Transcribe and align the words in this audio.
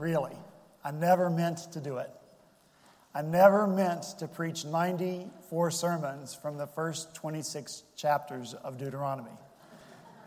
really. 0.00 0.36
I 0.82 0.90
never 0.90 1.30
meant 1.30 1.58
to 1.72 1.80
do 1.80 1.98
it. 1.98 2.10
I 3.14 3.22
never 3.22 3.66
meant 3.66 4.04
to 4.18 4.28
preach 4.28 4.64
94 4.64 5.70
sermons 5.72 6.34
from 6.34 6.56
the 6.56 6.66
first 6.66 7.14
26 7.14 7.82
chapters 7.96 8.54
of 8.54 8.78
Deuteronomy. 8.78 9.30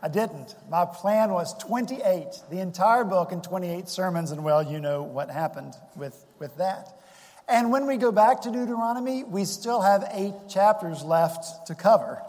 I 0.02 0.08
didn't. 0.08 0.54
My 0.68 0.84
plan 0.84 1.32
was 1.32 1.56
28, 1.64 2.26
the 2.50 2.60
entire 2.60 3.04
book 3.04 3.32
in 3.32 3.40
28 3.40 3.88
sermons, 3.88 4.32
and 4.32 4.44
well, 4.44 4.62
you 4.62 4.78
know 4.78 5.02
what 5.02 5.30
happened 5.30 5.74
with, 5.96 6.26
with 6.38 6.54
that. 6.58 7.00
And 7.48 7.72
when 7.72 7.86
we 7.86 7.96
go 7.96 8.12
back 8.12 8.42
to 8.42 8.50
Deuteronomy, 8.50 9.24
we 9.24 9.46
still 9.46 9.80
have 9.80 10.06
eight 10.12 10.34
chapters 10.48 11.02
left 11.02 11.66
to 11.68 11.74
cover, 11.74 12.22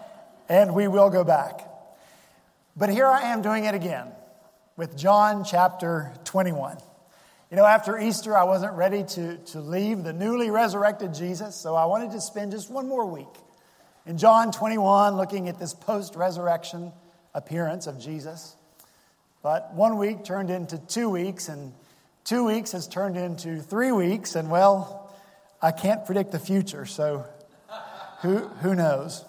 and 0.48 0.74
we 0.74 0.88
will 0.88 1.10
go 1.10 1.26
back. 1.26 1.70
But 2.78 2.90
here 2.90 3.08
I 3.08 3.24
am 3.34 3.42
doing 3.42 3.66
it 3.66 3.76
again 3.76 4.08
with 4.78 4.98
John 4.98 5.44
chapter 5.44 6.14
21. 6.24 6.78
You 7.52 7.58
know, 7.58 7.66
after 7.66 8.00
Easter, 8.00 8.36
I 8.36 8.44
wasn't 8.44 8.74
ready 8.74 9.04
to, 9.04 9.38
to 9.38 9.62
leave 9.62 10.04
the 10.04 10.14
newly 10.14 10.50
resurrected 10.50 11.14
Jesus, 11.14 11.56
so 11.56 11.76
I 11.76 11.86
wanted 11.86 12.12
to 12.14 12.22
spend 12.22 12.52
just 12.54 12.72
one 12.72 12.88
more 12.88 13.06
week 13.06 13.28
in 14.08 14.18
John 14.18 14.52
21 14.52 15.16
looking 15.16 15.48
at 15.48 15.60
this 15.60 15.72
post 15.72 16.16
resurrection 16.16 16.92
appearance 17.36 17.86
of 17.86 18.00
Jesus. 18.00 18.56
But 19.44 19.76
one 19.76 20.00
week 20.00 20.24
turned 20.24 20.50
into 20.50 20.80
two 20.80 21.08
weeks, 21.08 21.48
and 21.48 21.72
two 22.24 22.46
weeks 22.46 22.72
has 22.72 22.88
turned 22.88 23.16
into 23.16 23.62
three 23.62 23.92
weeks, 23.92 24.34
and 24.34 24.50
well, 24.50 25.16
I 25.62 25.72
can't 25.72 26.04
predict 26.04 26.32
the 26.32 26.40
future, 26.40 26.88
so 26.88 27.28
who, 28.22 28.40
who 28.40 28.74
knows? 28.74 29.24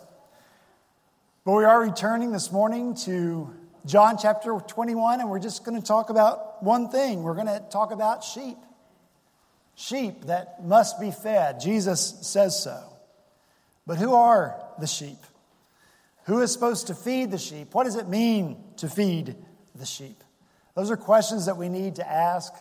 But 1.44 1.52
we 1.52 1.64
are 1.64 1.82
returning 1.82 2.32
this 2.32 2.50
morning 2.50 2.94
to 3.04 3.54
John 3.86 4.18
chapter 4.20 4.58
21, 4.66 5.20
and 5.20 5.30
we're 5.30 5.38
just 5.38 5.64
going 5.64 5.80
to 5.80 5.86
talk 5.86 6.10
about 6.10 6.60
one 6.60 6.88
thing. 6.88 7.22
We're 7.22 7.34
going 7.34 7.46
to 7.46 7.62
talk 7.70 7.92
about 7.92 8.24
sheep. 8.24 8.56
Sheep 9.76 10.24
that 10.24 10.64
must 10.64 11.00
be 11.00 11.12
fed. 11.12 11.60
Jesus 11.60 12.18
says 12.22 12.60
so. 12.60 12.82
But 13.86 13.98
who 13.98 14.14
are 14.14 14.60
the 14.80 14.88
sheep? 14.88 15.18
Who 16.24 16.40
is 16.40 16.52
supposed 16.52 16.88
to 16.88 16.96
feed 16.96 17.30
the 17.30 17.38
sheep? 17.38 17.74
What 17.74 17.84
does 17.84 17.94
it 17.94 18.08
mean 18.08 18.56
to 18.78 18.88
feed 18.88 19.36
the 19.76 19.86
sheep? 19.86 20.20
Those 20.74 20.90
are 20.90 20.96
questions 20.96 21.46
that 21.46 21.56
we 21.56 21.68
need 21.68 21.96
to 21.96 22.10
ask, 22.10 22.52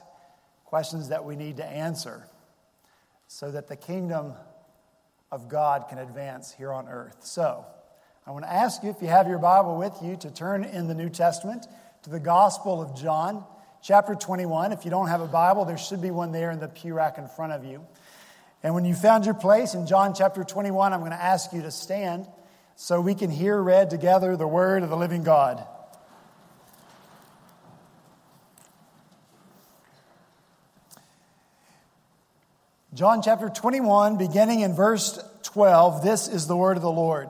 questions 0.65 1.09
that 1.09 1.25
we 1.25 1.35
need 1.35 1.57
to 1.57 1.65
answer, 1.65 2.27
so 3.27 3.49
that 3.49 3.67
the 3.67 3.75
kingdom 3.75 4.33
of 5.31 5.49
God 5.49 5.85
can 5.89 5.97
advance 5.97 6.53
here 6.53 6.71
on 6.71 6.87
earth. 6.87 7.17
So, 7.21 7.65
I 8.27 8.31
want 8.31 8.43
to 8.43 8.51
ask 8.51 8.81
you, 8.81 8.89
if 8.89 9.03
you 9.03 9.07
have 9.07 9.27
your 9.27 9.37
Bible 9.37 9.77
with 9.77 9.93
you, 10.01 10.15
to 10.17 10.31
turn 10.31 10.63
in 10.63 10.87
the 10.87 10.95
New 10.95 11.09
Testament 11.09 11.67
to 12.03 12.09
the 12.09 12.19
Gospel 12.19 12.81
of 12.81 12.99
John, 12.99 13.45
chapter 13.83 14.15
21. 14.15 14.71
If 14.71 14.83
you 14.83 14.89
don't 14.89 15.09
have 15.09 15.21
a 15.21 15.27
Bible, 15.27 15.65
there 15.65 15.77
should 15.77 16.01
be 16.01 16.09
one 16.09 16.31
there 16.31 16.49
in 16.49 16.59
the 16.59 16.67
pew 16.67 16.95
rack 16.95 17.19
in 17.19 17.27
front 17.27 17.53
of 17.53 17.63
you. 17.63 17.85
And 18.63 18.73
when 18.73 18.83
you 18.83 18.95
found 18.95 19.25
your 19.25 19.35
place 19.35 19.75
in 19.75 19.85
John 19.85 20.15
chapter 20.15 20.43
21, 20.43 20.91
I'm 20.91 21.01
going 21.01 21.11
to 21.11 21.21
ask 21.21 21.53
you 21.53 21.61
to 21.61 21.69
stand 21.69 22.25
so 22.75 22.99
we 22.99 23.13
can 23.13 23.29
hear 23.29 23.61
read 23.61 23.91
together 23.91 24.35
the 24.35 24.47
word 24.47 24.81
of 24.81 24.89
the 24.89 24.97
living 24.97 25.23
God. 25.23 25.63
John 32.95 33.21
chapter 33.21 33.49
21, 33.49 34.17
beginning 34.17 34.61
in 34.61 34.73
verse 34.73 35.19
12, 35.43 36.01
this 36.01 36.27
is 36.27 36.47
the 36.47 36.57
word 36.57 36.75
of 36.75 36.81
the 36.81 36.89
Lord. 36.89 37.29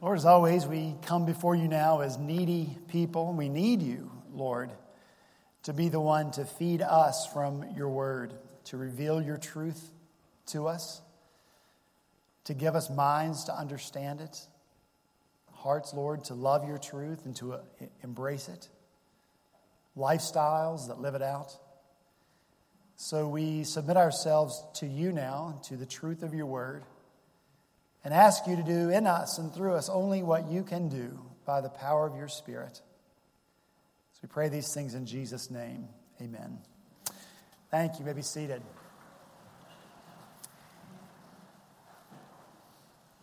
Lord, 0.00 0.16
as 0.16 0.24
always, 0.24 0.64
we 0.64 0.94
come 1.02 1.26
before 1.26 1.56
you 1.56 1.66
now 1.66 2.02
as 2.02 2.18
needy 2.18 2.78
people. 2.86 3.32
We 3.32 3.48
need 3.48 3.82
you, 3.82 4.12
Lord, 4.32 4.70
to 5.64 5.72
be 5.72 5.88
the 5.88 5.98
one 5.98 6.30
to 6.32 6.44
feed 6.44 6.82
us 6.82 7.26
from 7.32 7.64
your 7.76 7.88
word, 7.88 8.32
to 8.66 8.76
reveal 8.76 9.20
your 9.20 9.38
truth 9.38 9.90
to 10.46 10.68
us, 10.68 11.02
to 12.44 12.54
give 12.54 12.76
us 12.76 12.88
minds 12.88 13.46
to 13.46 13.52
understand 13.52 14.20
it, 14.20 14.40
hearts, 15.52 15.92
Lord, 15.92 16.22
to 16.26 16.34
love 16.34 16.68
your 16.68 16.78
truth 16.78 17.26
and 17.26 17.34
to 17.36 17.54
uh, 17.54 17.60
embrace 18.04 18.48
it, 18.48 18.68
lifestyles 19.96 20.86
that 20.86 21.00
live 21.00 21.16
it 21.16 21.22
out. 21.22 21.56
So 22.94 23.26
we 23.26 23.64
submit 23.64 23.96
ourselves 23.96 24.62
to 24.74 24.86
you 24.86 25.10
now, 25.10 25.60
to 25.64 25.76
the 25.76 25.86
truth 25.86 26.22
of 26.22 26.34
your 26.34 26.46
word 26.46 26.84
and 28.04 28.14
ask 28.14 28.46
you 28.46 28.56
to 28.56 28.62
do 28.62 28.90
in 28.90 29.06
us 29.06 29.38
and 29.38 29.52
through 29.52 29.74
us 29.74 29.88
only 29.88 30.22
what 30.22 30.48
you 30.50 30.62
can 30.62 30.88
do 30.88 31.18
by 31.44 31.60
the 31.60 31.68
power 31.68 32.06
of 32.06 32.16
your 32.16 32.28
Spirit. 32.28 32.80
So 34.12 34.20
we 34.22 34.28
pray 34.28 34.48
these 34.48 34.72
things 34.72 34.94
in 34.94 35.06
Jesus' 35.06 35.50
name. 35.50 35.88
Amen. 36.20 36.58
Thank 37.70 37.94
you. 37.94 37.98
you 38.00 38.04
may 38.06 38.12
be 38.12 38.22
seated. 38.22 38.62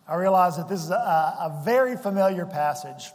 I 0.08 0.14
realize 0.14 0.56
that 0.56 0.68
this 0.68 0.82
is 0.82 0.90
a, 0.90 0.94
a 0.94 1.62
very 1.64 1.96
familiar 1.96 2.46
passage. 2.46 3.10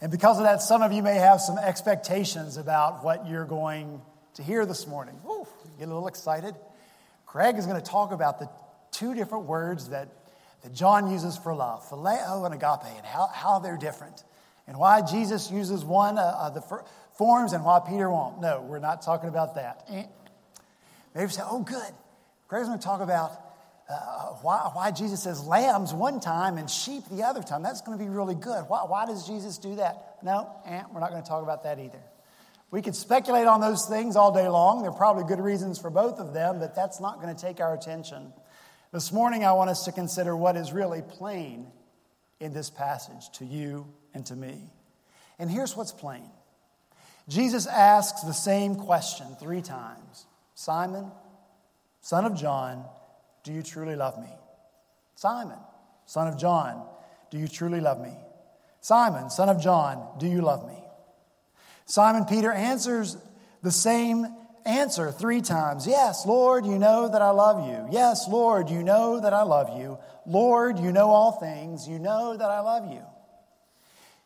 And 0.00 0.10
because 0.10 0.38
of 0.38 0.44
that, 0.44 0.62
some 0.62 0.80
of 0.82 0.92
you 0.92 1.02
may 1.02 1.16
have 1.16 1.40
some 1.40 1.58
expectations 1.58 2.56
about 2.56 3.04
what 3.04 3.26
you're 3.26 3.44
going 3.44 4.00
to 4.34 4.42
hear 4.42 4.64
this 4.64 4.86
morning. 4.86 5.18
Ooh, 5.28 5.46
get 5.78 5.84
a 5.84 5.92
little 5.92 6.06
excited. 6.06 6.54
Craig 7.26 7.56
is 7.58 7.66
going 7.66 7.80
to 7.80 7.90
talk 7.90 8.12
about 8.12 8.38
the 8.38 8.48
two 8.92 9.14
different 9.14 9.44
words 9.44 9.90
that, 9.90 10.08
that 10.62 10.72
John 10.72 11.10
uses 11.10 11.36
for 11.36 11.54
love, 11.54 11.88
phileo 11.88 12.44
and 12.44 12.54
agape, 12.54 12.96
and 12.96 13.06
how, 13.06 13.28
how 13.32 13.58
they're 13.58 13.78
different, 13.78 14.24
and 14.66 14.76
why 14.78 15.02
Jesus 15.02 15.50
uses 15.50 15.84
one 15.84 16.18
of 16.18 16.34
uh, 16.34 16.50
the 16.50 16.62
forms 17.16 17.52
and 17.52 17.64
why 17.64 17.80
Peter 17.80 18.10
won't. 18.10 18.40
No, 18.40 18.62
we're 18.62 18.78
not 18.78 19.02
talking 19.02 19.28
about 19.28 19.56
that. 19.56 19.88
Maybe 21.14 21.30
say, 21.30 21.42
oh, 21.44 21.62
good. 21.62 21.92
Greg's 22.48 22.66
going 22.66 22.78
to 22.78 22.84
talk 22.84 23.00
about 23.00 23.32
uh, 23.88 24.34
why, 24.42 24.70
why 24.72 24.90
Jesus 24.90 25.22
says 25.22 25.44
lambs 25.44 25.92
one 25.92 26.20
time 26.20 26.56
and 26.58 26.70
sheep 26.70 27.04
the 27.10 27.24
other 27.24 27.42
time. 27.42 27.62
That's 27.62 27.80
going 27.80 27.98
to 27.98 28.04
be 28.04 28.08
really 28.08 28.34
good. 28.34 28.64
Why, 28.68 28.84
why 28.86 29.06
does 29.06 29.26
Jesus 29.26 29.58
do 29.58 29.76
that? 29.76 30.18
No, 30.22 30.48
eh, 30.66 30.82
we're 30.92 31.00
not 31.00 31.10
going 31.10 31.22
to 31.22 31.28
talk 31.28 31.42
about 31.42 31.64
that 31.64 31.78
either. 31.78 32.00
We 32.70 32.82
could 32.82 32.94
speculate 32.94 33.48
on 33.48 33.60
those 33.60 33.86
things 33.86 34.14
all 34.14 34.32
day 34.32 34.48
long. 34.48 34.82
There 34.82 34.92
are 34.92 34.96
probably 34.96 35.24
good 35.24 35.40
reasons 35.40 35.80
for 35.80 35.90
both 35.90 36.20
of 36.20 36.32
them, 36.32 36.60
but 36.60 36.76
that's 36.76 37.00
not 37.00 37.20
going 37.20 37.34
to 37.34 37.40
take 37.40 37.60
our 37.60 37.74
attention. 37.74 38.32
This 38.92 39.12
morning, 39.12 39.44
I 39.44 39.52
want 39.52 39.70
us 39.70 39.84
to 39.84 39.92
consider 39.92 40.34
what 40.34 40.56
is 40.56 40.72
really 40.72 41.00
plain 41.00 41.68
in 42.40 42.52
this 42.52 42.70
passage 42.70 43.30
to 43.34 43.44
you 43.44 43.86
and 44.14 44.26
to 44.26 44.34
me. 44.34 44.68
And 45.38 45.48
here's 45.48 45.76
what's 45.76 45.92
plain 45.92 46.28
Jesus 47.28 47.68
asks 47.68 48.22
the 48.22 48.32
same 48.32 48.74
question 48.74 49.28
three 49.38 49.62
times 49.62 50.26
Simon, 50.56 51.08
son 52.00 52.24
of 52.24 52.34
John, 52.34 52.84
do 53.44 53.52
you 53.52 53.62
truly 53.62 53.94
love 53.94 54.18
me? 54.18 54.32
Simon, 55.14 55.58
son 56.06 56.26
of 56.26 56.36
John, 56.36 56.84
do 57.30 57.38
you 57.38 57.46
truly 57.46 57.80
love 57.80 58.00
me? 58.00 58.16
Simon, 58.80 59.30
son 59.30 59.48
of 59.48 59.62
John, 59.62 60.04
do 60.18 60.26
you 60.26 60.40
love 60.40 60.66
me? 60.66 60.82
Simon 61.86 62.24
Peter 62.24 62.50
answers 62.50 63.16
the 63.62 63.70
same 63.70 64.26
answer 64.70 65.10
three 65.10 65.40
times 65.40 65.86
Yes, 65.86 66.26
Lord, 66.26 66.64
you 66.64 66.78
know 66.78 67.08
that 67.08 67.22
I 67.22 67.30
love 67.30 67.68
you. 67.68 67.88
Yes, 67.90 68.28
Lord, 68.28 68.70
you 68.70 68.82
know 68.82 69.20
that 69.20 69.32
I 69.32 69.42
love 69.42 69.78
you. 69.78 69.98
Lord, 70.26 70.78
you 70.78 70.92
know 70.92 71.10
all 71.10 71.32
things. 71.32 71.88
You 71.88 71.98
know 71.98 72.36
that 72.36 72.50
I 72.50 72.60
love 72.60 72.92
you. 72.92 73.02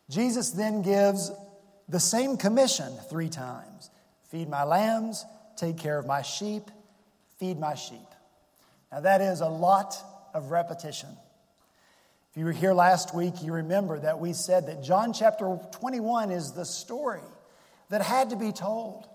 Jesus 0.09 0.51
then 0.51 0.81
gives 0.81 1.31
the 1.89 1.99
same 1.99 2.37
commission 2.37 2.93
three 3.09 3.29
times 3.29 3.89
feed 4.29 4.49
my 4.49 4.63
lambs, 4.63 5.25
take 5.55 5.77
care 5.77 5.97
of 5.97 6.05
my 6.05 6.21
sheep, 6.21 6.63
feed 7.39 7.59
my 7.59 7.75
sheep. 7.75 7.99
Now, 8.91 9.01
that 9.01 9.21
is 9.21 9.41
a 9.41 9.47
lot 9.47 9.95
of 10.33 10.51
repetition. 10.51 11.09
If 12.31 12.39
you 12.39 12.45
were 12.45 12.51
here 12.51 12.73
last 12.73 13.15
week, 13.15 13.35
you 13.41 13.53
remember 13.53 13.99
that 13.99 14.19
we 14.19 14.33
said 14.33 14.67
that 14.67 14.83
John 14.83 15.13
chapter 15.13 15.57
21 15.79 16.31
is 16.31 16.51
the 16.51 16.65
story 16.65 17.21
that 17.89 18.01
had 18.01 18.31
to 18.31 18.35
be 18.35 18.51
told. 18.51 19.07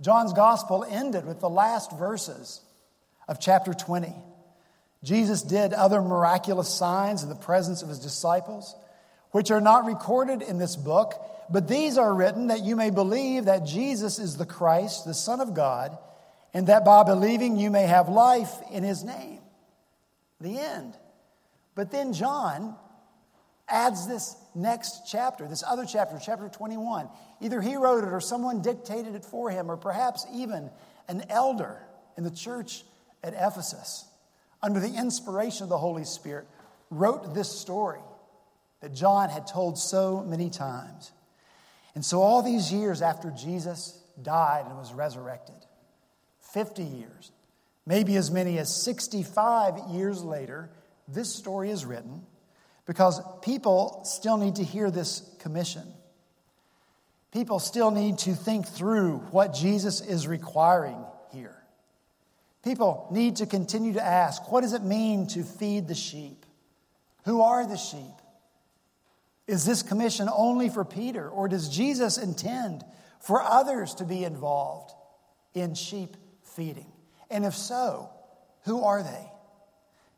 John's 0.00 0.32
gospel 0.32 0.84
ended 0.88 1.26
with 1.26 1.40
the 1.40 1.50
last 1.50 1.92
verses 1.92 2.60
of 3.28 3.38
chapter 3.38 3.74
20. 3.74 4.14
Jesus 5.02 5.42
did 5.42 5.72
other 5.72 6.00
miraculous 6.00 6.68
signs 6.68 7.22
in 7.22 7.28
the 7.28 7.34
presence 7.34 7.82
of 7.82 7.88
his 7.88 8.00
disciples, 8.00 8.74
which 9.30 9.50
are 9.50 9.60
not 9.60 9.84
recorded 9.84 10.42
in 10.42 10.58
this 10.58 10.76
book, 10.76 11.14
but 11.50 11.68
these 11.68 11.98
are 11.98 12.14
written 12.14 12.48
that 12.48 12.64
you 12.64 12.76
may 12.76 12.90
believe 12.90 13.46
that 13.46 13.66
Jesus 13.66 14.18
is 14.18 14.36
the 14.36 14.46
Christ, 14.46 15.04
the 15.04 15.14
Son 15.14 15.40
of 15.40 15.54
God, 15.54 15.96
and 16.52 16.66
that 16.66 16.84
by 16.84 17.02
believing 17.04 17.56
you 17.56 17.70
may 17.70 17.84
have 17.84 18.08
life 18.08 18.52
in 18.70 18.82
his 18.82 19.04
name. 19.04 19.40
The 20.40 20.58
end. 20.58 20.94
But 21.74 21.90
then 21.90 22.12
John 22.12 22.74
adds 23.70 24.06
this 24.06 24.36
next 24.54 25.02
chapter, 25.06 25.46
this 25.46 25.62
other 25.66 25.84
chapter, 25.84 26.18
chapter 26.22 26.48
21. 26.48 27.08
Either 27.40 27.60
he 27.60 27.76
wrote 27.76 28.04
it 28.04 28.12
or 28.12 28.20
someone 28.20 28.62
dictated 28.62 29.14
it 29.14 29.24
for 29.24 29.50
him, 29.50 29.70
or 29.70 29.76
perhaps 29.76 30.26
even 30.32 30.70
an 31.08 31.24
elder 31.28 31.80
in 32.16 32.24
the 32.24 32.30
church 32.30 32.84
at 33.22 33.34
Ephesus, 33.34 34.06
under 34.62 34.80
the 34.80 34.94
inspiration 34.94 35.64
of 35.64 35.68
the 35.68 35.78
Holy 35.78 36.04
Spirit, 36.04 36.46
wrote 36.90 37.34
this 37.34 37.50
story 37.50 38.00
that 38.80 38.94
John 38.94 39.30
had 39.30 39.46
told 39.46 39.78
so 39.78 40.22
many 40.22 40.50
times. 40.50 41.12
And 41.94 42.04
so, 42.04 42.22
all 42.22 42.42
these 42.42 42.72
years 42.72 43.02
after 43.02 43.30
Jesus 43.30 44.00
died 44.22 44.66
and 44.66 44.76
was 44.76 44.92
resurrected, 44.92 45.56
50 46.52 46.82
years, 46.82 47.32
maybe 47.86 48.16
as 48.16 48.30
many 48.30 48.58
as 48.58 48.74
65 48.74 49.78
years 49.90 50.22
later, 50.22 50.70
this 51.08 51.34
story 51.34 51.70
is 51.70 51.84
written 51.84 52.22
because 52.86 53.20
people 53.42 54.02
still 54.04 54.36
need 54.36 54.56
to 54.56 54.64
hear 54.64 54.90
this 54.90 55.22
commission. 55.38 55.84
People 57.32 57.58
still 57.58 57.90
need 57.90 58.18
to 58.18 58.34
think 58.34 58.66
through 58.66 59.18
what 59.30 59.54
Jesus 59.54 60.00
is 60.00 60.26
requiring 60.26 61.04
here. 61.32 61.56
People 62.64 63.06
need 63.10 63.36
to 63.36 63.46
continue 63.46 63.94
to 63.94 64.04
ask 64.04 64.50
what 64.50 64.62
does 64.62 64.72
it 64.72 64.82
mean 64.82 65.26
to 65.28 65.42
feed 65.42 65.88
the 65.88 65.94
sheep? 65.94 66.44
Who 67.24 67.42
are 67.42 67.66
the 67.66 67.76
sheep? 67.76 68.00
Is 69.46 69.64
this 69.64 69.82
commission 69.82 70.28
only 70.32 70.68
for 70.68 70.84
Peter, 70.84 71.28
or 71.28 71.48
does 71.48 71.68
Jesus 71.68 72.18
intend 72.18 72.84
for 73.20 73.42
others 73.42 73.94
to 73.96 74.04
be 74.04 74.24
involved 74.24 74.92
in 75.54 75.74
sheep 75.74 76.16
feeding? 76.42 76.90
And 77.30 77.44
if 77.44 77.54
so, 77.54 78.10
who 78.64 78.84
are 78.84 79.02
they? 79.02 79.32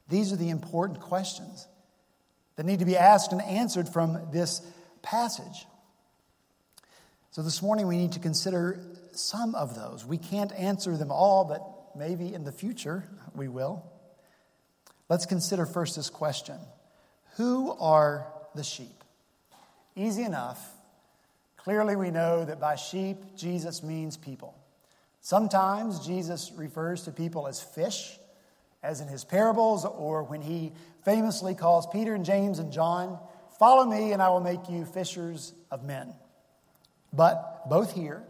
These 0.09 0.33
are 0.33 0.37
the 0.37 0.51
important 0.51 1.01
questions 1.01 1.67
that 2.57 2.67
need 2.67 2.81
to 2.81 2.85
be 2.85 2.97
asked 2.97 3.33
and 3.33 3.43
answered 3.43 3.89
from 3.89 4.19
this 4.33 4.63
passage. 5.03 5.67
So 7.31 7.43
this 7.43 7.63
morning 7.63 7.87
we 7.87 7.97
need 7.97 8.13
to 8.13 8.21
consider 8.21 8.79
some 9.13 9.55
of 9.55 9.75
those. 9.75 10.05
We 10.05 10.19
can't 10.19 10.53
answer 10.53 10.97
them 10.97 11.11
all, 11.11 11.45
but 11.45 11.63
maybe 11.97 12.35
in 12.35 12.45
the 12.45 12.53
future 12.53 13.05
we 13.35 13.49
will. 13.49 13.85
Let's 15.09 15.27
consider 15.27 15.67
first 15.67 15.97
this 15.97 16.11
question 16.11 16.59
Who 17.37 17.73
are 17.73 18.27
the 18.55 18.65
sheep? 18.65 19.05
Easy 19.97 20.23
enough. 20.23 20.59
Clearly, 21.57 21.95
we 21.95 22.11
know 22.11 22.45
that 22.45 22.59
by 22.59 22.75
sheep, 22.75 23.37
Jesus 23.37 23.83
means 23.83 24.17
people. 24.17 24.55
Sometimes 25.21 26.05
Jesus 26.05 26.51
refers 26.57 27.05
to 27.05 27.13
people 27.13 27.47
as 27.47 27.63
fish, 27.63 28.19
as 28.83 29.01
in 29.01 29.09
his 29.09 29.25
parables, 29.25 29.85
or 29.85 30.25
when 30.25 30.43
he 30.43 30.73
famously 31.05 31.55
calls 31.55 31.87
Peter 31.87 32.15
and 32.15 32.25
James 32.25 32.59
and 32.59 32.73
John, 32.73 33.19
Follow 33.59 33.85
me, 33.85 34.13
and 34.13 34.21
I 34.21 34.29
will 34.31 34.41
make 34.41 34.69
you 34.69 34.85
fishers 34.85 35.55
of 35.71 35.85
men. 35.85 36.15
But 37.13 37.69
both 37.69 37.95
here 37.95 38.25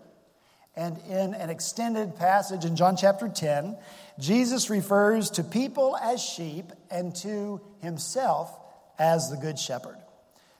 and 0.76 0.98
in 1.08 1.32
an 1.32 1.48
extended 1.48 2.16
passage 2.16 2.66
in 2.66 2.76
John 2.76 2.96
chapter 2.96 3.28
10, 3.28 3.78
Jesus 4.18 4.68
refers 4.68 5.30
to 5.30 5.44
people 5.44 5.96
as 5.96 6.22
sheep 6.22 6.72
and 6.90 7.14
to 7.16 7.60
himself 7.80 8.54
as 8.98 9.30
the 9.30 9.36
good 9.36 9.58
shepherd. 9.58 9.96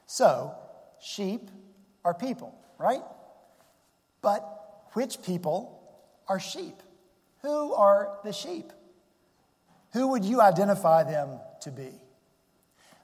So, 0.06 0.54
sheep 1.00 1.50
are 2.04 2.14
people, 2.14 2.54
right? 2.78 3.02
But 4.22 4.40
which 4.92 5.22
people 5.22 5.82
are 6.28 6.40
sheep? 6.40 6.82
Who 7.42 7.74
are 7.74 8.18
the 8.24 8.32
sheep? 8.32 8.72
Who 9.92 10.08
would 10.08 10.24
you 10.24 10.40
identify 10.40 11.04
them 11.04 11.38
to 11.62 11.70
be? 11.70 11.90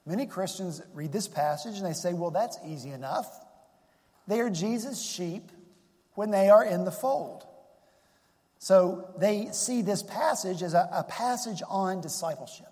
Many 0.06 0.26
Christians 0.26 0.81
read 0.94 1.12
this 1.12 1.29
passage 1.29 1.76
and 1.76 1.87
they 1.87 1.93
say, 1.93 2.14
well, 2.14 2.31
that's 2.31 2.58
easy 2.67 2.90
enough. 2.90 3.29
They 4.26 4.40
are 4.40 4.49
Jesus' 4.49 5.02
sheep 5.02 5.50
when 6.14 6.31
they 6.31 6.49
are 6.49 6.64
in 6.64 6.85
the 6.85 6.90
fold. 6.90 7.44
So 8.58 9.11
they 9.19 9.49
see 9.52 9.82
this 9.82 10.02
passage 10.02 10.62
as 10.62 10.75
a, 10.75 10.88
a 10.93 11.05
passage 11.05 11.62
on 11.69 12.00
discipleship. 12.00 12.67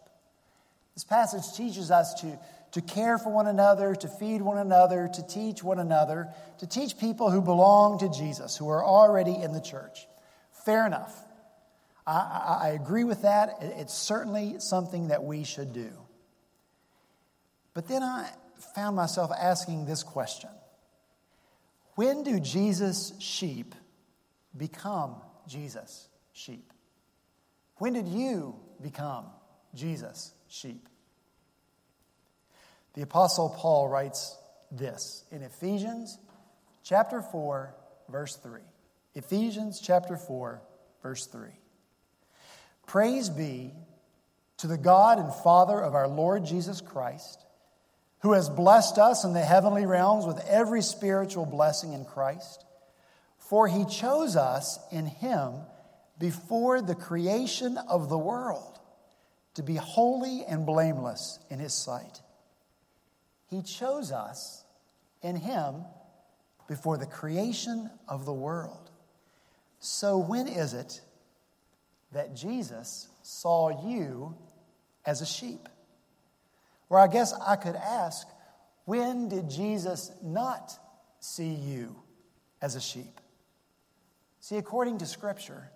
This 0.95 1.05
passage 1.05 1.55
teaches 1.55 1.91
us 1.91 2.15
to, 2.23 2.39
to 2.73 2.81
care 2.81 3.19
for 3.19 3.31
one 3.31 3.47
another, 3.47 3.95
to 3.95 4.09
feed 4.09 4.41
one 4.41 4.59
another, 4.59 5.09
to 5.13 5.27
teach 5.27 5.63
one 5.63 5.79
another, 5.79 6.29
to 6.59 6.67
teach 6.67 6.99
people 6.99 7.31
who 7.31 7.43
belong 7.43 7.99
to 7.99 8.09
Jesus, 8.09 8.57
who 8.57 8.69
are 8.71 8.83
already 8.83 9.35
in 9.35 9.53
the 9.53 9.61
church. 9.61 10.07
Fair 10.65 10.87
enough. 10.87 11.15
I, 12.07 12.59
I, 12.63 12.69
agree 12.71 13.03
with 13.03 13.23
that. 13.23 13.57
It's 13.61 13.93
certainly 13.93 14.57
something 14.61 15.09
that 15.09 15.25
we 15.25 15.43
should 15.43 15.73
do. 15.73 15.91
But 17.75 17.89
then 17.89 18.03
I 18.03 18.31
found 18.75 18.95
myself 18.95 19.31
asking 19.37 19.87
this 19.87 20.03
question 20.03 20.51
When 21.97 22.23
do 22.23 22.39
Jesus' 22.39 23.13
sheep 23.19 23.75
become 24.57 25.17
Jesus' 25.49 26.09
sheep? 26.33 26.73
When 27.79 27.93
did 27.93 28.09
you 28.09 28.57
become 28.81 29.27
Jesus' 29.75 30.33
sheep? 30.49 30.89
The 32.95 33.03
Apostle 33.03 33.51
Paul 33.51 33.89
writes 33.89 34.37
this 34.71 35.25
in 35.31 35.43
Ephesians 35.43 36.19
chapter 36.83 37.21
4, 37.21 37.75
verse 38.09 38.37
3. 38.37 38.61
Ephesians 39.15 39.81
chapter 39.81 40.17
4, 40.17 40.63
verse 41.03 41.27
3. 41.27 41.49
Praise 42.87 43.29
be 43.29 43.73
to 44.59 44.67
the 44.67 44.79
God 44.79 45.19
and 45.19 45.33
Father 45.35 45.79
of 45.79 45.95
our 45.95 46.09
Lord 46.09 46.45
Jesus 46.47 46.81
Christ 46.81 47.47
who 48.27 48.33
has 48.33 48.49
blessed 48.49 48.99
us 48.99 49.23
in 49.23 49.35
the 49.35 49.45
heavenly 49.45 49.87
realms 49.87 50.27
with 50.27 50.45
every 50.49 50.83
spiritual 50.83 51.47
blessing 51.47 51.93
in 51.93 52.05
Christ. 52.05 52.65
For 53.39 53.69
he 53.69 53.85
chose 53.85 54.37
us 54.37 54.81
in 54.91 55.07
him 55.07 55.55
before 56.19 56.83
the 56.83 56.97
creation 56.97 57.79
of 57.89 58.09
the 58.09 58.19
world 58.19 58.81
to 59.55 59.63
be 59.63 59.77
holy 59.77 60.45
and 60.45 60.67
blameless 60.67 61.39
in 61.51 61.61
his 61.61 61.73
sight. 61.73 62.21
He 63.49 63.63
chose 63.63 64.11
us 64.11 64.65
in 65.23 65.37
him 65.37 65.85
before 66.67 66.99
the 66.99 67.07
creation 67.07 67.91
of 68.09 68.25
the 68.25 68.33
world. 68.33 68.91
So, 69.79 70.19
when 70.19 70.49
is 70.49 70.75
it 70.75 71.01
that 72.17 72.35
Jesus 72.35 73.09
saw 73.23 73.87
you 73.87 74.35
as 75.05 75.21
a 75.21 75.27
sheep? 75.27 75.69
Or 76.89 76.99
I 76.99 77.09
guess 77.09 77.35
I 77.35 77.57
could 77.57 77.77
ask, 77.77 78.27
when 78.87 79.29
did 79.29 79.51
Jesus 79.51 80.11
not 80.23 80.73
see 81.21 81.53
you 81.53 81.95
as 82.63 82.75
a 82.75 82.81
sheep? 82.81 83.21
See, 84.41 84.57
according 84.57 84.99
to 84.99 85.07
Scripture, 85.07 85.71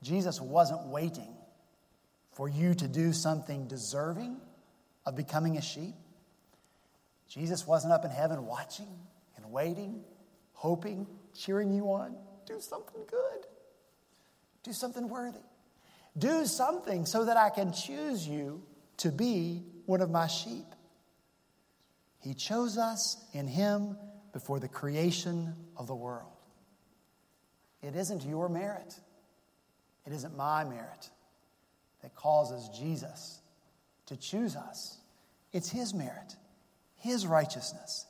Jesus 0.00 0.40
wasn't 0.40 0.86
waiting 0.86 1.34
for 2.32 2.48
you 2.48 2.74
to 2.74 2.86
do 2.86 3.12
something 3.12 3.66
deserving 3.66 4.36
of 5.06 5.16
becoming 5.16 5.56
a 5.56 5.62
sheep. 5.62 5.94
Jesus 7.28 7.66
wasn't 7.66 7.92
up 7.92 8.04
in 8.04 8.12
heaven 8.12 8.46
watching 8.46 8.94
and 9.36 9.50
waiting, 9.50 10.04
hoping 10.52 11.08
cheering 11.34 11.72
you 11.72 11.86
on. 11.86 12.14
Do 12.46 12.60
something 12.60 13.00
good. 13.10 13.46
Do 14.62 14.72
something 14.72 15.08
worthy. 15.08 15.40
Do 16.16 16.46
something 16.46 17.06
so 17.06 17.24
that 17.24 17.36
I 17.36 17.50
can 17.50 17.72
choose 17.72 18.26
you 18.26 18.62
to 18.98 19.10
be 19.10 19.62
one 19.86 20.00
of 20.00 20.10
my 20.10 20.26
sheep. 20.26 20.66
He 22.20 22.34
chose 22.34 22.76
us 22.76 23.16
in 23.32 23.46
Him 23.46 23.96
before 24.32 24.60
the 24.60 24.68
creation 24.68 25.54
of 25.76 25.86
the 25.86 25.94
world. 25.94 26.32
It 27.82 27.94
isn't 27.94 28.24
your 28.24 28.48
merit, 28.48 28.98
it 30.06 30.12
isn't 30.12 30.36
my 30.36 30.64
merit 30.64 31.10
that 32.02 32.14
causes 32.14 32.68
Jesus 32.76 33.40
to 34.06 34.16
choose 34.16 34.56
us. 34.56 34.98
It's 35.52 35.70
His 35.70 35.94
merit, 35.94 36.36
His 36.96 37.26
righteousness. 37.26 38.06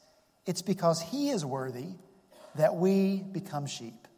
It's 0.47 0.63
because 0.63 1.01
He 1.01 1.31
is 1.31 1.45
worthy 1.45 1.89
that 2.55 2.75
we 2.75 3.23
become 3.23 3.67
sheep. 3.67 4.09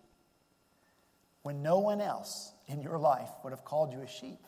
When 1.42 1.62
no 1.62 1.78
one 1.78 2.00
else 2.00 2.52
in 2.70 2.80
your 2.82 2.98
life 2.98 3.28
would 3.42 3.50
have 3.50 3.64
called 3.64 3.92
you 3.92 4.00
a 4.00 4.08
sheep, 4.08 4.38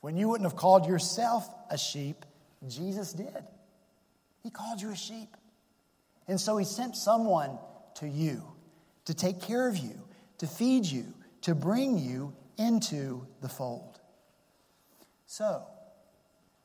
when 0.00 0.16
you 0.16 0.28
wouldn't 0.28 0.50
have 0.50 0.58
called 0.58 0.86
yourself 0.86 1.48
a 1.70 1.78
sheep, 1.78 2.24
Jesus 2.68 3.12
did. 3.12 3.44
He 4.42 4.50
called 4.50 4.80
you 4.80 4.90
a 4.90 4.96
sheep. 4.96 5.36
And 6.26 6.40
so 6.40 6.56
He 6.56 6.64
sent 6.64 6.96
someone 6.96 7.58
to 7.96 8.08
you 8.08 8.42
to 9.04 9.14
take 9.14 9.40
care 9.42 9.68
of 9.68 9.76
you, 9.76 10.00
to 10.38 10.46
feed 10.46 10.86
you, 10.86 11.04
to 11.42 11.54
bring 11.54 11.98
you 11.98 12.34
into 12.56 13.26
the 13.40 13.48
fold. 13.48 14.00
So, 15.26 15.62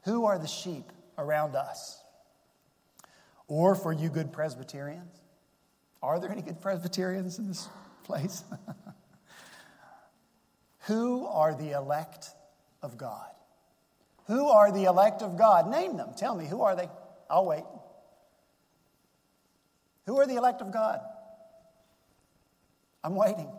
who 0.04 0.26
are 0.26 0.38
the 0.40 0.48
sheep 0.48 0.92
around 1.18 1.56
us? 1.56 2.02
Or 3.48 3.76
for 3.76 3.94
you 3.94 4.10
good 4.10 4.34
Presbyterians, 4.34 5.16
are 6.02 6.20
there 6.20 6.32
any 6.32 6.42
good 6.42 6.62
Presbyterians 6.62 7.40
in 7.40 7.48
this 7.48 7.68
place? 8.04 8.44
who 10.88 11.26
are 11.26 11.54
the 11.54 11.72
elect 11.72 12.30
of 12.82 12.98
God? 12.98 13.30
Who 14.28 14.48
are 14.48 14.72
the 14.72 14.86
elect 14.86 15.22
of 15.22 15.38
God? 15.38 15.70
Name 15.70 15.98
them. 15.98 16.12
Tell 16.18 16.36
me, 16.36 16.46
who 16.46 16.62
are 16.62 16.76
they? 16.76 16.90
I'll 17.30 17.46
wait. 17.46 17.64
Who 20.06 20.18
are 20.20 20.26
the 20.26 20.36
elect 20.36 20.62
of 20.62 20.72
God? 20.72 21.00
I'm 23.04 23.16
waiting. 23.16 23.50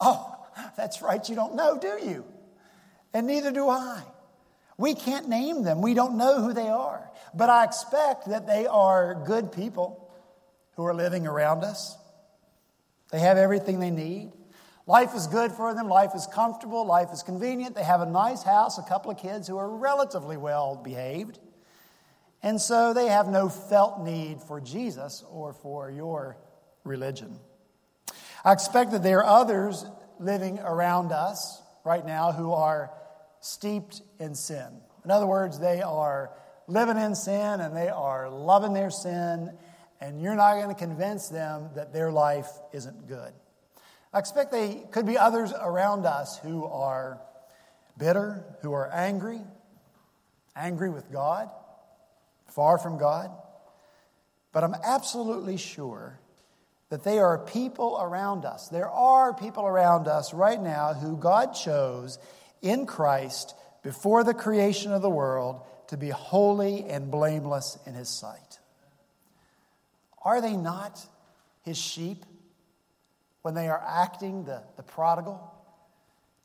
Oh, 0.00 0.36
that's 0.76 1.02
right, 1.02 1.26
you 1.28 1.34
don't 1.34 1.54
know, 1.54 1.78
do 1.78 1.98
you? 2.04 2.24
And 3.12 3.26
neither 3.26 3.50
do 3.50 3.68
I. 3.68 4.02
We 4.76 4.94
can't 4.94 5.28
name 5.28 5.64
them. 5.64 5.82
We 5.82 5.94
don't 5.94 6.16
know 6.16 6.40
who 6.40 6.52
they 6.52 6.68
are. 6.68 7.10
But 7.34 7.50
I 7.50 7.64
expect 7.64 8.28
that 8.28 8.46
they 8.46 8.66
are 8.66 9.22
good 9.26 9.50
people 9.52 10.08
who 10.76 10.84
are 10.84 10.94
living 10.94 11.26
around 11.26 11.64
us. 11.64 11.96
They 13.10 13.18
have 13.18 13.38
everything 13.38 13.80
they 13.80 13.90
need. 13.90 14.32
Life 14.88 15.14
is 15.14 15.26
good 15.26 15.52
for 15.52 15.74
them. 15.74 15.86
Life 15.86 16.12
is 16.14 16.26
comfortable. 16.26 16.86
Life 16.86 17.10
is 17.12 17.22
convenient. 17.22 17.74
They 17.74 17.84
have 17.84 18.00
a 18.00 18.06
nice 18.06 18.42
house, 18.42 18.78
a 18.78 18.82
couple 18.82 19.10
of 19.10 19.18
kids 19.18 19.46
who 19.46 19.58
are 19.58 19.68
relatively 19.68 20.38
well 20.38 20.76
behaved. 20.76 21.38
And 22.42 22.58
so 22.58 22.94
they 22.94 23.08
have 23.08 23.28
no 23.28 23.50
felt 23.50 24.00
need 24.00 24.40
for 24.40 24.62
Jesus 24.62 25.22
or 25.30 25.52
for 25.52 25.90
your 25.90 26.38
religion. 26.84 27.38
I 28.42 28.52
expect 28.54 28.92
that 28.92 29.02
there 29.02 29.18
are 29.18 29.40
others 29.40 29.84
living 30.18 30.58
around 30.58 31.12
us 31.12 31.60
right 31.84 32.06
now 32.06 32.32
who 32.32 32.52
are 32.52 32.90
steeped 33.40 34.00
in 34.18 34.34
sin. 34.34 34.68
In 35.04 35.10
other 35.10 35.26
words, 35.26 35.60
they 35.60 35.82
are 35.82 36.30
living 36.66 36.96
in 36.96 37.14
sin 37.14 37.60
and 37.60 37.76
they 37.76 37.90
are 37.90 38.30
loving 38.30 38.72
their 38.72 38.90
sin, 38.90 39.52
and 40.00 40.22
you're 40.22 40.34
not 40.34 40.54
going 40.54 40.74
to 40.74 40.74
convince 40.74 41.28
them 41.28 41.68
that 41.74 41.92
their 41.92 42.10
life 42.10 42.48
isn't 42.72 43.06
good. 43.06 43.34
I 44.12 44.18
expect 44.18 44.52
they 44.52 44.82
could 44.90 45.06
be 45.06 45.18
others 45.18 45.52
around 45.52 46.06
us 46.06 46.38
who 46.38 46.64
are 46.64 47.20
bitter, 47.98 48.44
who 48.62 48.72
are 48.72 48.90
angry, 48.92 49.40
angry 50.56 50.90
with 50.90 51.12
God, 51.12 51.50
far 52.46 52.78
from 52.78 52.98
God. 52.98 53.30
But 54.52 54.64
I'm 54.64 54.74
absolutely 54.82 55.56
sure 55.56 56.18
that 56.88 57.04
they 57.04 57.18
are 57.18 57.38
people 57.38 57.98
around 58.00 58.44
us. 58.44 58.68
There 58.68 58.88
are 58.88 59.34
people 59.34 59.66
around 59.66 60.08
us 60.08 60.32
right 60.32 60.60
now 60.60 60.94
who 60.94 61.16
God 61.16 61.52
chose 61.52 62.18
in 62.62 62.86
Christ 62.86 63.54
before 63.82 64.24
the 64.24 64.34
creation 64.34 64.92
of 64.92 65.02
the 65.02 65.10
world 65.10 65.60
to 65.88 65.96
be 65.96 66.08
holy 66.08 66.84
and 66.84 67.10
blameless 67.10 67.78
in 67.86 67.94
His 67.94 68.08
sight. 68.08 68.58
Are 70.22 70.40
they 70.40 70.56
not 70.56 71.06
His 71.62 71.76
sheep 71.76 72.24
when 73.48 73.54
they 73.54 73.68
are 73.68 73.82
acting 73.82 74.44
the, 74.44 74.62
the 74.76 74.82
prodigal? 74.82 75.40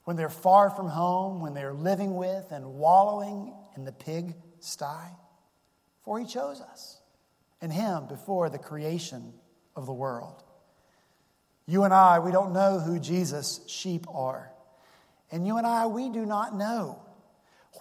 When 0.06 0.16
they're 0.16 0.30
far 0.30 0.70
from 0.70 0.88
home, 0.88 1.42
when 1.42 1.54
they're 1.54 1.74
living 1.74 2.16
with 2.16 2.54
and 2.54 2.76
wallowing 2.76 3.54
in 3.76 3.84
the 3.84 3.92
pig 3.92 4.36
sty? 4.62 5.10
For 6.06 6.18
He 6.18 6.26
chose 6.26 6.62
us 6.62 7.02
and 7.60 7.74
Him 7.74 8.08
before 8.08 8.50
the 8.50 8.58
creation 8.58 9.34
of 9.76 9.86
the 9.86 9.92
world. 9.92 10.46
You 11.66 11.84
and 11.84 11.94
I, 11.94 12.20
we 12.20 12.32
don't 12.32 12.54
know 12.54 12.80
who 12.80 13.00
Jesus' 13.00 13.60
sheep 13.68 14.06
are. 14.10 14.50
And 15.30 15.46
you 15.46 15.58
and 15.58 15.68
I, 15.68 15.88
we 15.88 16.08
do 16.08 16.26
not 16.26 16.56
know 16.56 17.02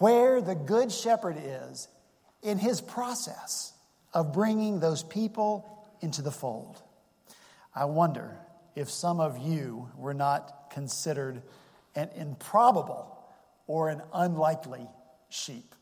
where 0.01 0.43
the 0.43 0.57
Good 0.57 0.91
Shepherd 0.91 1.37
is 1.41 1.87
in 2.43 2.59
his 2.59 2.81
process 2.81 3.73
of 4.13 4.33
bringing 4.33 4.81
those 4.81 5.05
people 5.05 5.87
into 6.01 6.23
the 6.23 6.33
fold. 6.33 6.83
I 7.73 7.85
wonder 7.85 8.37
if 8.75 8.91
some 8.91 9.21
of 9.21 9.39
you 9.39 9.89
were 9.97 10.15
not 10.15 10.71
considered 10.71 11.43
an 11.95 12.09
improbable 12.15 13.19
or 13.67 13.89
an 13.89 14.03
unlikely 14.13 14.87
sheep. 15.29 15.75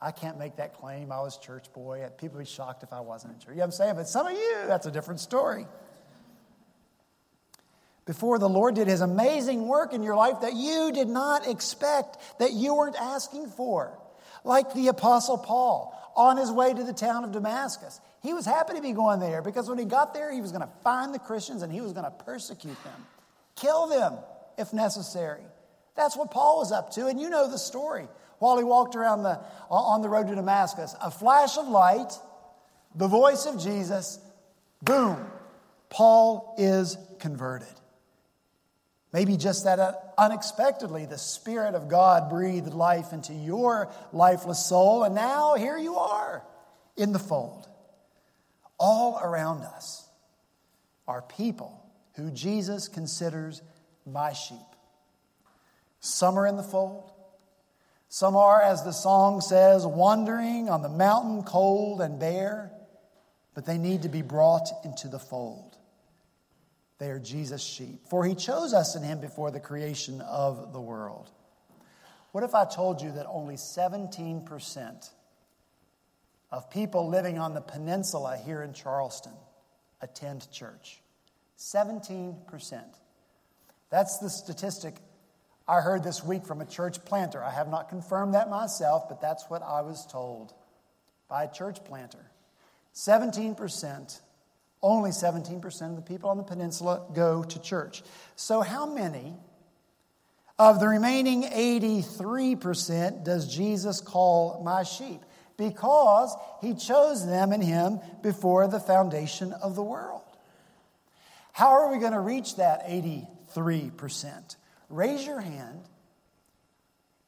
I 0.00 0.10
can't 0.10 0.38
make 0.38 0.56
that 0.56 0.74
claim. 0.74 1.10
I 1.10 1.20
was 1.20 1.38
church 1.38 1.72
boy. 1.72 2.06
People 2.18 2.36
would 2.36 2.44
be 2.44 2.50
shocked 2.50 2.82
if 2.82 2.92
I 2.92 3.00
wasn't 3.00 3.34
in 3.34 3.40
church. 3.40 3.48
You 3.50 3.54
know 3.56 3.60
what 3.60 3.64
I'm 3.66 3.72
saying? 3.72 3.94
But 3.96 4.08
some 4.08 4.26
of 4.26 4.32
you, 4.32 4.56
that's 4.66 4.86
a 4.86 4.90
different 4.90 5.20
story. 5.20 5.66
Before 8.04 8.38
the 8.38 8.48
Lord 8.48 8.74
did 8.74 8.86
his 8.86 9.00
amazing 9.00 9.66
work 9.66 9.94
in 9.94 10.02
your 10.02 10.14
life 10.14 10.42
that 10.42 10.54
you 10.54 10.92
did 10.92 11.08
not 11.08 11.48
expect, 11.48 12.18
that 12.38 12.52
you 12.52 12.74
weren't 12.74 12.96
asking 13.00 13.46
for. 13.48 13.98
Like 14.44 14.74
the 14.74 14.88
Apostle 14.88 15.38
Paul 15.38 15.98
on 16.14 16.36
his 16.36 16.52
way 16.52 16.74
to 16.74 16.82
the 16.82 16.92
town 16.92 17.24
of 17.24 17.32
Damascus. 17.32 18.00
He 18.24 18.32
was 18.32 18.46
happy 18.46 18.72
to 18.72 18.80
be 18.80 18.92
going 18.92 19.20
there 19.20 19.42
because 19.42 19.68
when 19.68 19.76
he 19.76 19.84
got 19.84 20.14
there, 20.14 20.32
he 20.32 20.40
was 20.40 20.50
going 20.50 20.62
to 20.62 20.70
find 20.82 21.12
the 21.12 21.18
Christians 21.18 21.60
and 21.60 21.70
he 21.70 21.82
was 21.82 21.92
going 21.92 22.06
to 22.06 22.24
persecute 22.24 22.82
them, 22.82 23.06
kill 23.54 23.86
them 23.86 24.14
if 24.56 24.72
necessary. 24.72 25.42
That's 25.94 26.16
what 26.16 26.30
Paul 26.30 26.56
was 26.56 26.72
up 26.72 26.90
to, 26.94 27.06
and 27.06 27.20
you 27.20 27.28
know 27.28 27.50
the 27.50 27.58
story 27.58 28.08
while 28.38 28.56
he 28.56 28.64
walked 28.64 28.96
around 28.96 29.24
the, 29.24 29.38
on 29.68 30.00
the 30.00 30.08
road 30.08 30.28
to 30.28 30.34
Damascus. 30.34 30.96
A 31.02 31.10
flash 31.10 31.58
of 31.58 31.68
light, 31.68 32.12
the 32.94 33.08
voice 33.08 33.44
of 33.44 33.60
Jesus, 33.60 34.18
boom, 34.82 35.22
Paul 35.90 36.54
is 36.56 36.96
converted. 37.20 37.68
Maybe 39.12 39.36
just 39.36 39.64
that 39.64 39.78
uh, 39.78 39.92
unexpectedly, 40.16 41.04
the 41.04 41.18
Spirit 41.18 41.74
of 41.74 41.88
God 41.88 42.30
breathed 42.30 42.72
life 42.72 43.12
into 43.12 43.34
your 43.34 43.92
lifeless 44.14 44.64
soul, 44.64 45.04
and 45.04 45.14
now 45.14 45.56
here 45.56 45.76
you 45.76 45.96
are 45.96 46.42
in 46.96 47.12
the 47.12 47.18
fold. 47.18 47.68
All 48.78 49.20
around 49.22 49.62
us 49.62 50.08
are 51.06 51.22
people 51.22 51.84
who 52.16 52.30
Jesus 52.30 52.88
considers 52.88 53.62
my 54.06 54.32
sheep. 54.32 54.58
Some 56.00 56.38
are 56.38 56.46
in 56.46 56.56
the 56.56 56.62
fold, 56.62 57.10
some 58.14 58.36
are, 58.36 58.62
as 58.62 58.84
the 58.84 58.92
song 58.92 59.40
says, 59.40 59.84
wandering 59.84 60.68
on 60.68 60.82
the 60.82 60.88
mountain 60.88 61.42
cold 61.42 62.00
and 62.00 62.20
bare, 62.20 62.70
but 63.54 63.66
they 63.66 63.76
need 63.76 64.02
to 64.02 64.08
be 64.08 64.22
brought 64.22 64.68
into 64.84 65.08
the 65.08 65.18
fold. 65.18 65.76
They 66.98 67.10
are 67.10 67.18
Jesus' 67.18 67.60
sheep, 67.60 68.06
for 68.08 68.24
he 68.24 68.36
chose 68.36 68.72
us 68.72 68.94
in 68.94 69.02
him 69.02 69.20
before 69.20 69.50
the 69.50 69.58
creation 69.58 70.20
of 70.20 70.72
the 70.72 70.80
world. 70.80 71.28
What 72.30 72.44
if 72.44 72.54
I 72.54 72.64
told 72.64 73.02
you 73.02 73.10
that 73.12 73.26
only 73.26 73.56
17% 73.56 75.10
of 76.54 76.70
people 76.70 77.08
living 77.08 77.36
on 77.36 77.52
the 77.52 77.60
peninsula 77.60 78.38
here 78.44 78.62
in 78.62 78.72
Charleston 78.72 79.32
attend 80.00 80.48
church? 80.52 81.00
17%. 81.58 82.82
That's 83.90 84.18
the 84.18 84.30
statistic 84.30 84.94
I 85.66 85.80
heard 85.80 86.04
this 86.04 86.22
week 86.22 86.46
from 86.46 86.60
a 86.60 86.66
church 86.66 87.04
planter. 87.04 87.42
I 87.42 87.50
have 87.50 87.68
not 87.68 87.88
confirmed 87.88 88.34
that 88.34 88.50
myself, 88.50 89.08
but 89.08 89.20
that's 89.20 89.44
what 89.48 89.62
I 89.62 89.80
was 89.80 90.06
told 90.06 90.52
by 91.28 91.44
a 91.44 91.52
church 91.52 91.82
planter. 91.84 92.30
17%, 92.94 94.20
only 94.80 95.10
17% 95.10 95.90
of 95.90 95.96
the 95.96 96.02
people 96.02 96.30
on 96.30 96.36
the 96.36 96.44
peninsula 96.44 97.02
go 97.14 97.42
to 97.42 97.60
church. 97.60 98.02
So, 98.36 98.60
how 98.60 98.86
many 98.86 99.34
of 100.58 100.78
the 100.78 100.86
remaining 100.86 101.42
83% 101.44 103.24
does 103.24 103.52
Jesus 103.52 104.00
call 104.00 104.62
my 104.62 104.84
sheep? 104.84 105.23
Because 105.56 106.36
he 106.60 106.74
chose 106.74 107.26
them 107.26 107.52
in 107.52 107.60
him 107.60 108.00
before 108.22 108.66
the 108.66 108.80
foundation 108.80 109.52
of 109.52 109.76
the 109.76 109.82
world. 109.82 110.22
How 111.52 111.70
are 111.70 111.92
we 111.92 111.98
going 111.98 112.12
to 112.12 112.20
reach 112.20 112.56
that 112.56 112.88
83%? 112.88 114.56
Raise 114.88 115.24
your 115.24 115.40
hand 115.40 115.82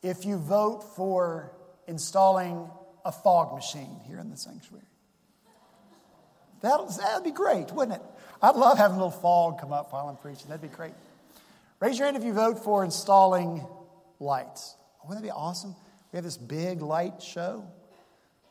if 0.02 0.24
you 0.24 0.36
vote 0.36 0.82
for 0.96 1.52
installing 1.86 2.68
a 3.04 3.12
fog 3.12 3.54
machine 3.54 4.00
here 4.06 4.18
in 4.18 4.30
the 4.30 4.36
sanctuary. 4.36 4.84
That'll, 6.60 6.86
that'd 6.86 7.22
be 7.22 7.30
great, 7.30 7.70
wouldn't 7.70 7.98
it? 7.98 8.02
I'd 8.42 8.56
love 8.56 8.78
having 8.78 8.96
a 8.96 8.98
little 8.98 9.18
fog 9.20 9.60
come 9.60 9.72
up 9.72 9.92
while 9.92 10.08
I'm 10.08 10.16
preaching. 10.16 10.48
That'd 10.48 10.62
be 10.62 10.74
great. 10.74 10.94
Raise 11.78 11.98
your 11.98 12.06
hand 12.06 12.16
if 12.16 12.24
you 12.24 12.32
vote 12.32 12.64
for 12.64 12.84
installing 12.84 13.64
lights. 14.18 14.76
Wouldn't 15.04 15.22
that 15.22 15.26
be 15.26 15.32
awesome? 15.32 15.76
We 16.12 16.16
have 16.16 16.24
this 16.24 16.36
big 16.36 16.82
light 16.82 17.22
show. 17.22 17.64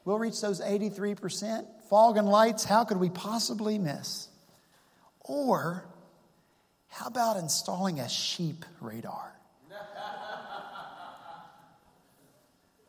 We'll 0.06 0.20
reach 0.20 0.40
those 0.40 0.62
83%. 0.62 1.66
Fog 1.90 2.18
and 2.18 2.28
lights, 2.28 2.64
how 2.64 2.86
could 2.86 2.98
we 2.98 3.10
possibly 3.10 3.80
miss? 3.80 4.28
Or 5.22 5.86
how 6.88 7.08
about 7.08 7.38
installing 7.38 8.00
a 8.00 8.08
sheep 8.08 8.64
radar? 8.80 9.34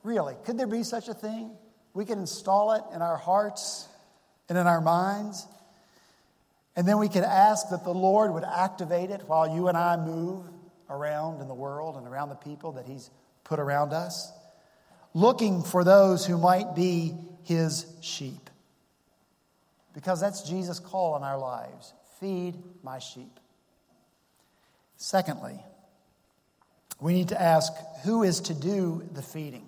really, 0.02 0.34
could 0.44 0.58
there 0.58 0.66
be 0.66 0.82
such 0.82 1.08
a 1.08 1.14
thing? 1.14 1.50
We 1.94 2.04
could 2.04 2.18
install 2.18 2.72
it 2.72 2.82
in 2.94 3.00
our 3.00 3.16
hearts 3.16 3.88
and 4.48 4.58
in 4.58 4.66
our 4.66 4.82
minds. 4.82 5.46
And 6.76 6.86
then 6.86 6.98
we 6.98 7.08
could 7.08 7.24
ask 7.24 7.70
that 7.70 7.84
the 7.84 7.94
Lord 7.94 8.34
would 8.34 8.44
activate 8.44 9.10
it 9.10 9.22
while 9.26 9.48
you 9.48 9.68
and 9.68 9.78
I 9.78 9.96
move 9.96 10.44
around 10.90 11.40
in 11.40 11.48
the 11.48 11.54
world 11.54 11.96
and 11.96 12.06
around 12.06 12.28
the 12.28 12.34
people 12.34 12.72
that 12.72 12.86
He's 12.86 13.10
put 13.44 13.58
around 13.58 13.92
us, 13.92 14.30
looking 15.16 15.62
for 15.62 15.82
those 15.82 16.26
who 16.26 16.36
might 16.36 16.74
be 16.74 17.14
His 17.42 17.86
sheep. 18.02 18.50
Because 19.94 20.20
that's 20.20 20.42
Jesus' 20.42 20.78
call 20.78 21.16
in 21.16 21.22
our 21.22 21.38
lives 21.38 21.94
feed 22.20 22.54
my 22.82 22.98
sheep. 22.98 23.40
Secondly, 24.98 25.58
we 27.00 27.14
need 27.14 27.28
to 27.28 27.40
ask 27.40 27.72
who 28.04 28.22
is 28.22 28.40
to 28.40 28.54
do 28.54 29.08
the 29.12 29.22
feeding. 29.22 29.66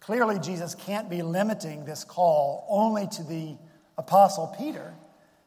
Clearly, 0.00 0.38
Jesus 0.38 0.74
can't 0.74 1.08
be 1.08 1.22
limiting 1.22 1.86
this 1.86 2.04
call 2.04 2.66
only 2.68 3.06
to 3.08 3.22
the 3.22 3.56
Apostle 3.96 4.54
Peter, 4.58 4.94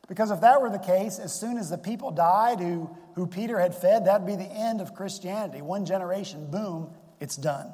because 0.07 0.31
if 0.31 0.41
that 0.41 0.61
were 0.61 0.69
the 0.71 0.79
case, 0.79 1.19
as 1.19 1.31
soon 1.31 1.59
as 1.59 1.69
the 1.69 1.77
people 1.77 2.09
died 2.09 2.59
who, 2.59 2.89
who 3.13 3.27
Peter 3.27 3.59
had 3.59 3.75
fed, 3.75 4.05
that'd 4.05 4.25
be 4.25 4.35
the 4.35 4.43
end 4.43 4.81
of 4.81 4.95
Christianity. 4.95 5.61
One 5.61 5.85
generation, 5.85 6.49
boom, 6.49 6.89
it's 7.19 7.35
done. 7.35 7.71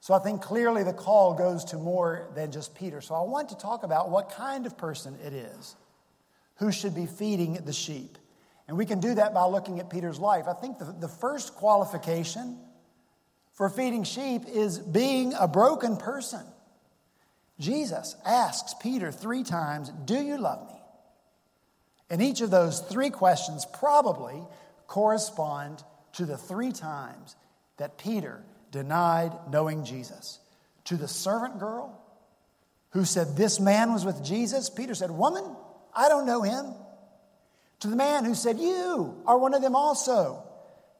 So 0.00 0.14
I 0.14 0.18
think 0.18 0.40
clearly 0.40 0.82
the 0.82 0.94
call 0.94 1.34
goes 1.34 1.64
to 1.66 1.76
more 1.76 2.28
than 2.34 2.50
just 2.50 2.74
Peter. 2.74 3.00
So 3.02 3.14
I 3.14 3.22
want 3.22 3.50
to 3.50 3.56
talk 3.56 3.82
about 3.82 4.10
what 4.10 4.30
kind 4.30 4.64
of 4.66 4.76
person 4.78 5.16
it 5.24 5.32
is 5.34 5.76
who 6.56 6.72
should 6.72 6.94
be 6.94 7.06
feeding 7.06 7.54
the 7.54 7.72
sheep. 7.72 8.18
And 8.66 8.76
we 8.76 8.86
can 8.86 9.00
do 9.00 9.14
that 9.14 9.34
by 9.34 9.44
looking 9.44 9.78
at 9.78 9.90
Peter's 9.90 10.18
life. 10.18 10.46
I 10.48 10.54
think 10.54 10.78
the, 10.78 10.94
the 10.98 11.08
first 11.08 11.54
qualification 11.54 12.58
for 13.52 13.68
feeding 13.68 14.04
sheep 14.04 14.42
is 14.46 14.78
being 14.78 15.34
a 15.38 15.46
broken 15.46 15.96
person. 15.96 16.44
Jesus 17.58 18.16
asks 18.24 18.74
Peter 18.80 19.12
three 19.12 19.42
times, 19.42 19.90
Do 20.06 20.14
you 20.14 20.38
love 20.38 20.66
me? 20.66 20.80
And 22.08 22.22
each 22.22 22.40
of 22.40 22.50
those 22.50 22.80
three 22.80 23.10
questions 23.10 23.66
probably 23.66 24.42
correspond 24.86 25.84
to 26.14 26.24
the 26.24 26.38
three 26.38 26.72
times 26.72 27.36
that 27.76 27.98
Peter 27.98 28.42
denied 28.70 29.32
knowing 29.50 29.84
Jesus. 29.84 30.38
To 30.84 30.96
the 30.96 31.08
servant 31.08 31.58
girl 31.58 32.00
who 32.90 33.04
said, 33.04 33.36
This 33.36 33.60
man 33.60 33.92
was 33.92 34.04
with 34.04 34.24
Jesus, 34.24 34.70
Peter 34.70 34.94
said, 34.94 35.10
Woman, 35.10 35.44
I 35.94 36.08
don't 36.08 36.26
know 36.26 36.42
him. 36.42 36.66
To 37.80 37.88
the 37.88 37.96
man 37.96 38.24
who 38.24 38.34
said, 38.34 38.58
You 38.58 39.22
are 39.26 39.38
one 39.38 39.54
of 39.54 39.62
them 39.62 39.76
also. 39.76 40.42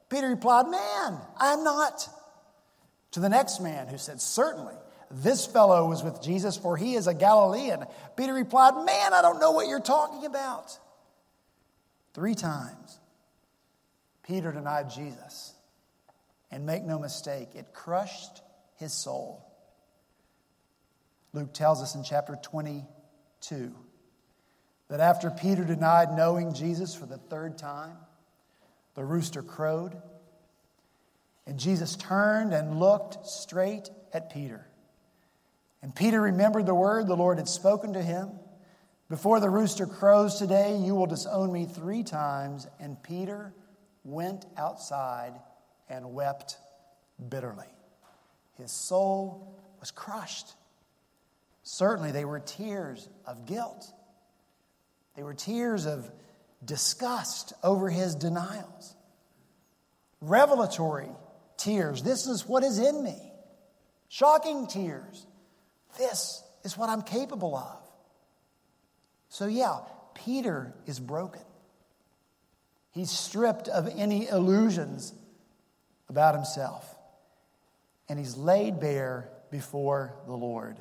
Peter 0.08 0.28
replied, 0.28 0.66
Man, 0.68 1.18
I'm 1.36 1.64
not. 1.64 2.08
To 3.12 3.20
the 3.20 3.28
next 3.28 3.60
man 3.60 3.88
who 3.88 3.98
said, 3.98 4.20
Certainly, 4.20 4.74
this 5.10 5.46
fellow 5.46 5.88
was 5.88 6.04
with 6.04 6.22
Jesus, 6.22 6.56
for 6.56 6.76
he 6.76 6.94
is 6.94 7.06
a 7.06 7.14
Galilean. 7.14 7.84
Peter 8.16 8.32
replied, 8.32 8.74
Man, 8.84 9.12
I 9.12 9.22
don't 9.22 9.40
know 9.40 9.50
what 9.52 9.66
you're 9.66 9.80
talking 9.80 10.24
about. 10.24 10.78
Three 12.14 12.34
times, 12.34 12.98
Peter 14.22 14.52
denied 14.52 14.90
Jesus. 14.90 15.54
And 16.50 16.66
make 16.66 16.82
no 16.82 16.98
mistake, 16.98 17.50
it 17.54 17.72
crushed 17.72 18.42
his 18.76 18.92
soul. 18.92 19.46
Luke 21.32 21.52
tells 21.52 21.80
us 21.80 21.94
in 21.94 22.02
chapter 22.02 22.36
22 22.42 23.74
that 24.88 25.00
after 25.00 25.30
Peter 25.30 25.64
denied 25.64 26.12
knowing 26.12 26.52
Jesus 26.52 26.94
for 26.94 27.06
the 27.06 27.18
third 27.18 27.56
time, 27.56 27.96
the 28.94 29.04
rooster 29.04 29.42
crowed, 29.42 29.96
and 31.46 31.58
Jesus 31.58 31.94
turned 31.94 32.52
and 32.52 32.80
looked 32.80 33.26
straight 33.26 33.88
at 34.12 34.32
Peter. 34.32 34.66
And 35.82 35.94
Peter 35.94 36.20
remembered 36.20 36.66
the 36.66 36.74
word 36.74 37.06
the 37.06 37.16
Lord 37.16 37.38
had 37.38 37.48
spoken 37.48 37.92
to 37.94 38.02
him 38.02 38.30
Before 39.08 39.40
the 39.40 39.50
rooster 39.50 39.86
crows 39.86 40.38
today, 40.38 40.76
you 40.76 40.94
will 40.94 41.06
disown 41.06 41.52
me 41.52 41.66
three 41.66 42.02
times. 42.02 42.66
And 42.78 43.02
Peter 43.02 43.54
went 44.04 44.44
outside 44.56 45.34
and 45.90 46.14
wept 46.14 46.56
bitterly. 47.28 47.66
His 48.56 48.72
soul 48.72 49.58
was 49.80 49.90
crushed. 49.90 50.54
Certainly, 51.62 52.12
they 52.12 52.24
were 52.24 52.40
tears 52.40 53.08
of 53.26 53.44
guilt. 53.44 53.84
They 55.16 55.22
were 55.22 55.34
tears 55.34 55.86
of 55.86 56.10
disgust 56.64 57.52
over 57.62 57.90
his 57.90 58.14
denials, 58.14 58.94
revelatory 60.20 61.10
tears. 61.56 62.02
This 62.02 62.26
is 62.26 62.46
what 62.46 62.62
is 62.62 62.78
in 62.78 63.02
me. 63.02 63.32
Shocking 64.08 64.66
tears. 64.66 65.26
This 65.98 66.42
is 66.64 66.76
what 66.76 66.88
I'm 66.88 67.02
capable 67.02 67.56
of. 67.56 67.78
So, 69.28 69.46
yeah, 69.46 69.78
Peter 70.14 70.74
is 70.86 70.98
broken. 70.98 71.42
He's 72.92 73.10
stripped 73.10 73.68
of 73.68 73.88
any 73.96 74.28
illusions 74.28 75.12
about 76.10 76.34
himself, 76.34 76.94
and 78.08 78.18
he's 78.18 78.36
laid 78.36 78.80
bare 78.80 79.30
before 79.50 80.14
the 80.26 80.34
Lord. 80.34 80.76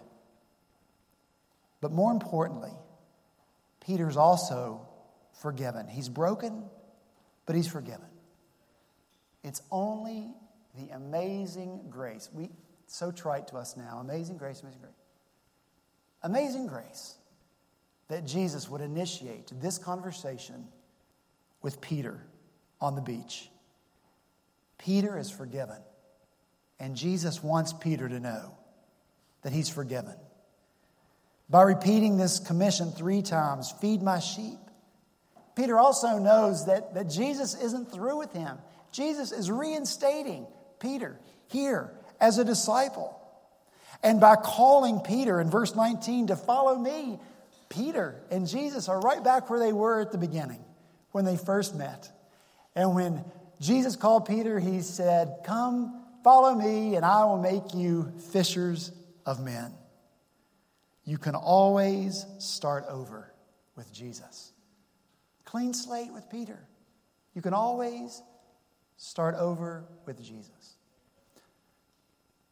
But 1.80 1.92
more 1.94 2.12
importantly, 2.12 2.74
Peter's 3.86 4.18
also 4.18 4.86
forgiven. 5.42 5.88
He's 5.88 6.10
broken, 6.10 6.66
but 7.46 7.56
he's 7.56 7.68
forgiven. 7.68 8.10
It's 9.44 9.62
only 9.72 10.34
the 10.76 10.94
amazing 10.94 11.86
grace. 11.90 12.30
We 12.34 12.50
so 12.88 13.12
trite 13.12 13.48
to 13.50 13.58
us 13.58 13.78
now. 13.78 14.00
Amazing 14.02 14.38
grace, 14.38 14.62
amazing 14.62 14.82
grace. 14.82 14.94
Amazing 16.24 16.68
grace 16.68 17.16
that 18.10 18.26
Jesus 18.26 18.68
would 18.68 18.82
initiate 18.82 19.52
this 19.62 19.78
conversation 19.78 20.68
with 21.62 21.80
Peter 21.80 22.20
on 22.82 22.96
the 22.96 23.02
beach. 23.02 23.50
Peter 24.80 25.18
is 25.18 25.30
forgiven, 25.30 25.78
and 26.80 26.96
Jesus 26.96 27.44
wants 27.44 27.74
Peter 27.74 28.10
to 28.10 28.20
know 28.20 28.58
that 29.44 29.54
he's 29.54 29.70
forgiven 29.70 30.16
by 31.50 31.64
repeating 31.64 32.18
this 32.18 32.40
commission 32.40 32.92
three 32.92 33.22
times 33.22 33.74
feed 33.82 34.02
my 34.02 34.20
sheep. 34.20 34.60
Peter 35.56 35.78
also 35.78 36.20
knows 36.20 36.68
that, 36.68 36.94
that 36.94 37.10
Jesus 37.10 37.56
isn't 37.62 37.92
through 37.92 38.18
with 38.18 38.32
him. 38.32 38.58
Jesus 38.92 39.32
is 39.32 39.52
reinstating 39.52 40.48
Peter 40.80 41.20
here 41.48 41.92
as 42.22 42.38
a 42.38 42.46
disciple. 42.46 43.16
And 44.04 44.22
by 44.22 44.36
calling 44.36 45.02
Peter 45.02 45.42
in 45.42 45.50
verse 45.50 45.76
19 45.76 46.28
to 46.28 46.36
follow 46.36 46.78
me, 46.78 47.20
Peter 47.68 48.22
and 48.32 48.48
Jesus 48.48 48.88
are 48.88 49.00
right 49.00 49.24
back 49.24 49.50
where 49.50 49.60
they 49.60 49.74
were 49.74 50.00
at 50.00 50.12
the 50.12 50.18
beginning 50.18 50.64
when 51.12 51.26
they 51.26 51.36
first 51.36 51.76
met. 51.76 52.10
And 52.76 52.96
when 52.96 53.26
Jesus 53.60 53.96
called 53.96 54.26
Peter, 54.26 54.60
he 54.60 54.82
said, 54.82 55.40
Come, 55.44 56.02
follow 56.24 56.56
me, 56.56 56.96
and 56.96 57.06
I 57.06 57.26
will 57.26 57.38
make 57.38 57.74
you 57.74 58.12
fishers 58.32 58.92
of 59.26 59.44
men. 59.44 59.74
You 61.04 61.18
can 61.18 61.36
always 61.36 62.26
start 62.38 62.86
over 62.88 63.34
with 63.76 63.92
Jesus. 63.92 64.54
Clean 65.44 65.74
slate 65.74 66.14
with 66.14 66.30
Peter. 66.30 66.60
You 67.34 67.42
can 67.42 67.54
always 67.54 68.22
start 68.98 69.36
over 69.36 69.86
with 70.06 70.22
Jesus. 70.22 70.76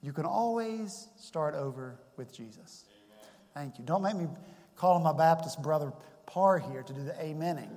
You 0.02 0.14
can 0.14 0.26
always 0.26 1.08
start 1.18 1.56
over 1.56 2.00
with 2.16 2.34
Jesus. 2.34 2.86
Amen. 2.90 3.26
Thank 3.54 3.80
you. 3.80 3.86
Don't 3.86 4.02
make 4.02 4.16
me 4.16 4.28
call 4.76 5.00
my 5.00 5.14
Baptist 5.14 5.62
brother 5.62 5.92
Parr 6.26 6.60
here 6.60 6.84
to 6.84 6.94
do 6.94 7.04
the 7.04 7.14
amening. 7.14 7.72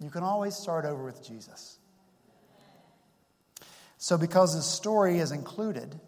You 0.00 0.10
can 0.10 0.22
always 0.22 0.54
start 0.54 0.84
over 0.84 1.04
with 1.04 1.26
Jesus. 1.26 1.78
So, 3.98 4.18
because 4.18 4.54
the 4.54 4.62
story 4.62 5.18
is 5.18 5.32
included, 5.32 5.98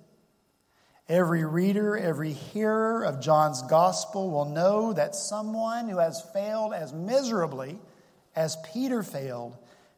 Every 1.08 1.42
reader, 1.42 1.96
every 1.96 2.32
hearer 2.32 3.02
of 3.02 3.20
John's 3.20 3.62
gospel 3.62 4.30
will 4.30 4.44
know 4.44 4.92
that 4.92 5.14
someone 5.14 5.88
who 5.88 5.96
has 5.98 6.20
failed 6.34 6.74
as 6.74 6.92
miserably 6.92 7.78
as 8.36 8.58
Peter 8.74 9.02
failed 9.02 9.56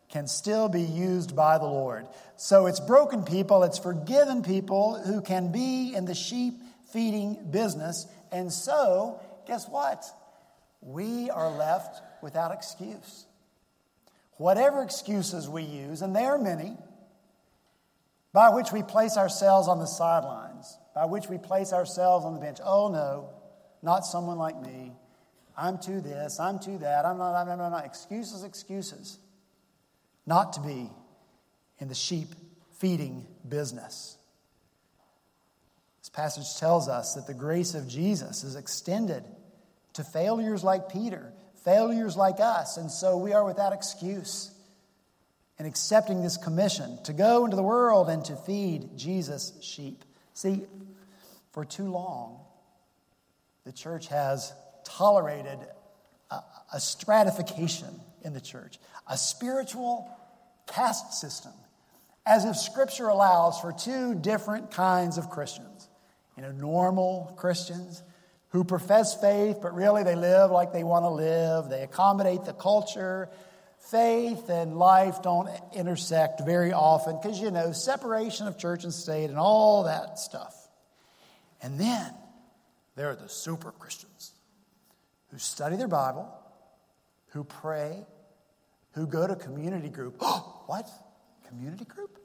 can 0.09 0.29
still 0.29 0.69
be 0.69 0.83
used 0.83 1.35
by 1.35 1.59
the 1.59 1.65
Lord. 1.65 2.07
So 2.37 2.67
it's 2.67 2.79
broken 2.79 3.25
people, 3.25 3.65
it's 3.65 3.79
forgiven 3.79 4.43
people 4.43 5.03
who 5.03 5.21
can 5.21 5.51
be 5.51 5.95
in 5.97 6.05
the 6.05 6.15
sheep 6.15 6.55
feeding 6.93 7.37
business. 7.51 8.07
And 8.31 8.53
so, 8.53 9.19
guess 9.49 9.69
what? 9.69 10.05
We 10.81 11.29
are 11.29 11.51
left 11.51 12.03
without 12.23 12.53
excuse. 12.53 13.27
Whatever 14.41 14.83
excuses 14.83 15.51
we 15.51 15.65
use, 15.65 16.01
and 16.01 16.17
there 16.17 16.31
are 16.31 16.39
many, 16.39 16.75
by 18.33 18.49
which 18.49 18.73
we 18.73 18.83
place 18.83 19.19
ourselves 19.19 19.69
on 19.69 19.81
the 19.81 19.87
sidelines, 19.87 20.79
by 20.95 21.05
which 21.05 21.29
we 21.29 21.37
place 21.37 21.75
ourselves 21.75 22.25
on 22.25 22.33
the 22.33 22.41
bench. 22.41 22.57
Oh 22.65 22.89
no, 22.89 23.29
not 23.83 24.07
someone 24.07 24.39
like 24.39 24.59
me. 24.59 24.93
I'm 25.59 25.77
too 25.77 26.01
this, 26.01 26.41
I'm 26.41 26.59
too 26.59 26.79
that, 26.79 27.05
I'm 27.05 27.19
not, 27.19 27.35
I'm 27.35 27.49
not, 27.49 27.61
I'm 27.61 27.71
not. 27.71 27.85
Excuses, 27.85 28.43
excuses. 28.43 29.19
Not 30.25 30.55
to 30.55 30.63
be 30.63 30.91
in 31.79 31.89
the 31.89 31.95
sheep 31.95 32.29
feeding 32.79 33.27
business. 33.47 34.17
This 36.01 36.09
passage 36.09 36.59
tells 36.59 36.89
us 36.89 37.13
that 37.13 37.27
the 37.27 37.35
grace 37.35 37.75
of 37.75 37.87
Jesus 37.87 38.43
is 38.43 38.57
extended 38.57 39.23
to 39.93 40.03
failures 40.03 40.65
like 40.65 40.89
Peter, 40.89 41.31
failures 41.65 42.17
like 42.17 42.41
us, 42.41 42.77
and 42.77 42.91
so 42.91 43.17
we 43.17 43.33
are 43.33 43.45
without 43.45 43.73
excuse 43.73 44.51
in 45.59 45.67
accepting 45.67 46.23
this 46.23 46.37
commission 46.37 46.99
to 47.05 47.13
go 47.13 47.45
into 47.45 47.57
the 47.57 47.63
world 47.63 48.09
and 48.09 48.25
to 48.25 48.35
feed 48.35 48.97
Jesus' 48.97 49.53
sheep. 49.61 50.05
See, 50.33 50.63
for 51.53 51.65
too 51.65 51.91
long, 51.91 52.41
the 53.65 53.73
church 53.73 54.09
has 54.09 54.53
tolerated 54.85 55.59
a, 56.31 56.39
a 56.73 56.81
stratification 56.81 58.01
in 58.23 58.33
the 58.33 58.41
church, 58.41 58.79
a 59.07 59.19
spiritual 59.19 60.11
caste 60.67 61.15
system, 61.15 61.53
as 62.25 62.45
if 62.45 62.57
Scripture 62.57 63.09
allows 63.09 63.61
for 63.61 63.73
two 63.73 64.15
different 64.15 64.71
kinds 64.71 65.19
of 65.19 65.29
Christians. 65.29 65.89
You 66.37 66.43
know, 66.43 66.53
normal 66.53 67.35
Christians 67.37 68.03
who 68.51 68.65
profess 68.65 69.19
faith, 69.21 69.59
but 69.63 69.75
really 69.75 70.03
they 70.03 70.17
live 70.17 70.51
like 70.51 70.73
they 70.73 70.85
want 70.85 71.05
to 71.05 71.11
live, 71.11 71.69
they 71.69 71.83
accommodate 71.83 72.45
the 72.45 72.53
culture, 72.53 73.29
faith 73.91 74.49
and 74.49 74.77
life 74.77 75.23
don't 75.23 75.49
intersect 75.75 76.43
very 76.45 76.73
often 76.73 77.19
because, 77.21 77.41
you 77.41 77.51
know, 77.51 77.73
separation 77.73 78.47
of 78.47 78.59
church 78.59 78.85
and 78.85 78.93
state 78.93 79.31
and 79.31 79.39
all 79.39 79.85
that 79.85 80.19
stuff. 80.19 80.55
And 81.63 81.79
then 81.79 82.13
there 82.97 83.11
are 83.11 83.17
the 83.17 83.29
super 83.29 83.71
Christians 83.73 84.33
who 85.31 85.39
study 85.39 85.77
their 85.77 85.89
Bible, 85.89 86.33
who 87.29 87.45
pray, 87.45 88.05
who 88.93 89.07
go 89.07 89.27
to 89.27 89.37
community 89.37 89.89
group. 89.89 90.21
What? 90.67 90.89
Community 91.49 91.85
group? 91.85 92.17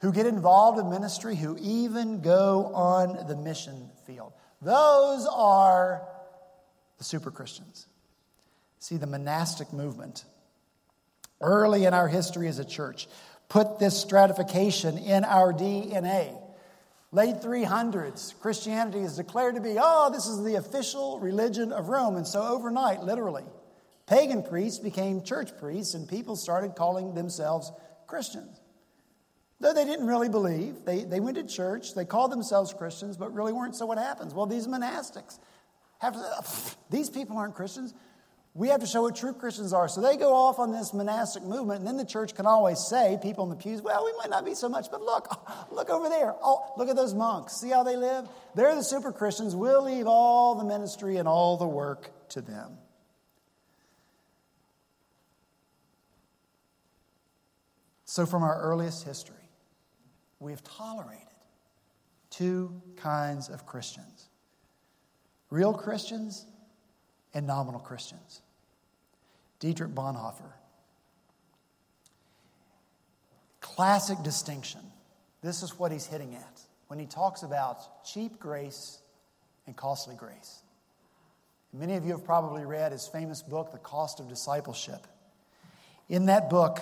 Who 0.00 0.10
get 0.10 0.24
involved 0.24 0.78
in 0.78 0.88
ministry, 0.88 1.36
who 1.36 1.58
even 1.60 2.22
go 2.22 2.72
on 2.74 3.26
the 3.28 3.36
mission 3.36 3.90
field. 4.06 4.32
Those 4.60 5.26
are 5.26 6.02
the 6.98 7.04
super 7.04 7.30
Christians. 7.30 7.86
See, 8.80 8.96
the 8.96 9.06
monastic 9.06 9.72
movement, 9.72 10.24
early 11.40 11.84
in 11.84 11.94
our 11.94 12.08
history 12.08 12.48
as 12.48 12.58
a 12.58 12.64
church, 12.64 13.08
put 13.48 13.78
this 13.78 14.00
stratification 14.00 14.98
in 14.98 15.24
our 15.24 15.52
DNA. 15.52 16.36
Late 17.10 17.36
300s, 17.36 18.38
Christianity 18.40 19.00
is 19.00 19.16
declared 19.16 19.54
to 19.54 19.60
be, 19.60 19.76
oh, 19.80 20.10
this 20.12 20.26
is 20.26 20.44
the 20.44 20.56
official 20.56 21.18
religion 21.20 21.72
of 21.72 21.88
Rome. 21.88 22.16
And 22.16 22.26
so 22.26 22.42
overnight, 22.42 23.02
literally, 23.02 23.44
pagan 24.06 24.42
priests 24.42 24.78
became 24.78 25.22
church 25.22 25.56
priests 25.58 25.94
and 25.94 26.06
people 26.06 26.36
started 26.36 26.74
calling 26.76 27.14
themselves 27.14 27.72
Christians. 28.06 28.60
Though 29.60 29.72
they 29.72 29.84
didn't 29.84 30.06
really 30.06 30.28
believe, 30.28 30.84
they, 30.84 31.02
they 31.02 31.18
went 31.18 31.36
to 31.36 31.44
church, 31.44 31.94
they 31.94 32.04
called 32.04 32.30
themselves 32.30 32.72
Christians, 32.72 33.16
but 33.16 33.34
really 33.34 33.52
weren't. 33.52 33.74
So 33.74 33.86
what 33.86 33.98
happens? 33.98 34.32
Well, 34.32 34.46
these 34.46 34.68
monastics 34.68 35.38
have 35.98 36.14
to, 36.14 36.76
these 36.90 37.10
people 37.10 37.36
aren't 37.36 37.54
Christians. 37.54 37.92
We 38.54 38.68
have 38.68 38.80
to 38.80 38.86
show 38.86 39.02
what 39.02 39.14
true 39.14 39.32
Christians 39.32 39.72
are. 39.72 39.88
So 39.88 40.00
they 40.00 40.16
go 40.16 40.34
off 40.34 40.58
on 40.58 40.72
this 40.72 40.92
monastic 40.94 41.42
movement, 41.42 41.80
and 41.80 41.86
then 41.86 41.96
the 41.96 42.04
church 42.04 42.34
can 42.34 42.46
always 42.46 42.78
say, 42.88 43.18
people 43.22 43.44
in 43.44 43.50
the 43.50 43.56
pews, 43.56 43.82
well, 43.82 44.04
we 44.04 44.12
might 44.18 44.30
not 44.30 44.44
be 44.44 44.54
so 44.54 44.68
much, 44.68 44.86
but 44.90 45.00
look, 45.00 45.28
look 45.70 45.90
over 45.90 46.08
there. 46.08 46.34
Oh, 46.42 46.72
look 46.76 46.88
at 46.88 46.96
those 46.96 47.14
monks. 47.14 47.60
See 47.60 47.70
how 47.70 47.82
they 47.82 47.96
live? 47.96 48.28
They're 48.54 48.74
the 48.74 48.82
super 48.82 49.12
Christians. 49.12 49.54
We'll 49.54 49.84
leave 49.84 50.06
all 50.06 50.54
the 50.54 50.64
ministry 50.64 51.16
and 51.16 51.28
all 51.28 51.56
the 51.56 51.66
work 51.66 52.10
to 52.30 52.40
them. 52.40 52.78
So, 58.04 58.24
from 58.24 58.42
our 58.42 58.60
earliest 58.62 59.04
history, 59.04 59.37
we've 60.40 60.62
tolerated 60.62 61.24
two 62.30 62.80
kinds 62.96 63.48
of 63.48 63.66
Christians 63.66 64.28
real 65.50 65.72
Christians 65.72 66.44
and 67.34 67.46
nominal 67.46 67.80
Christians. 67.80 68.42
Dietrich 69.60 69.90
Bonhoeffer. 69.90 70.52
Classic 73.60 74.18
distinction. 74.22 74.80
This 75.42 75.62
is 75.62 75.78
what 75.78 75.90
he's 75.90 76.06
hitting 76.06 76.34
at 76.34 76.60
when 76.88 76.98
he 76.98 77.06
talks 77.06 77.42
about 77.42 78.04
cheap 78.04 78.38
grace 78.38 78.98
and 79.66 79.76
costly 79.76 80.16
grace. 80.16 80.62
Many 81.72 81.94
of 81.94 82.04
you 82.04 82.12
have 82.12 82.24
probably 82.24 82.64
read 82.64 82.92
his 82.92 83.06
famous 83.06 83.42
book, 83.42 83.72
The 83.72 83.78
Cost 83.78 84.20
of 84.20 84.28
Discipleship. 84.28 85.06
In 86.08 86.26
that 86.26 86.48
book, 86.48 86.80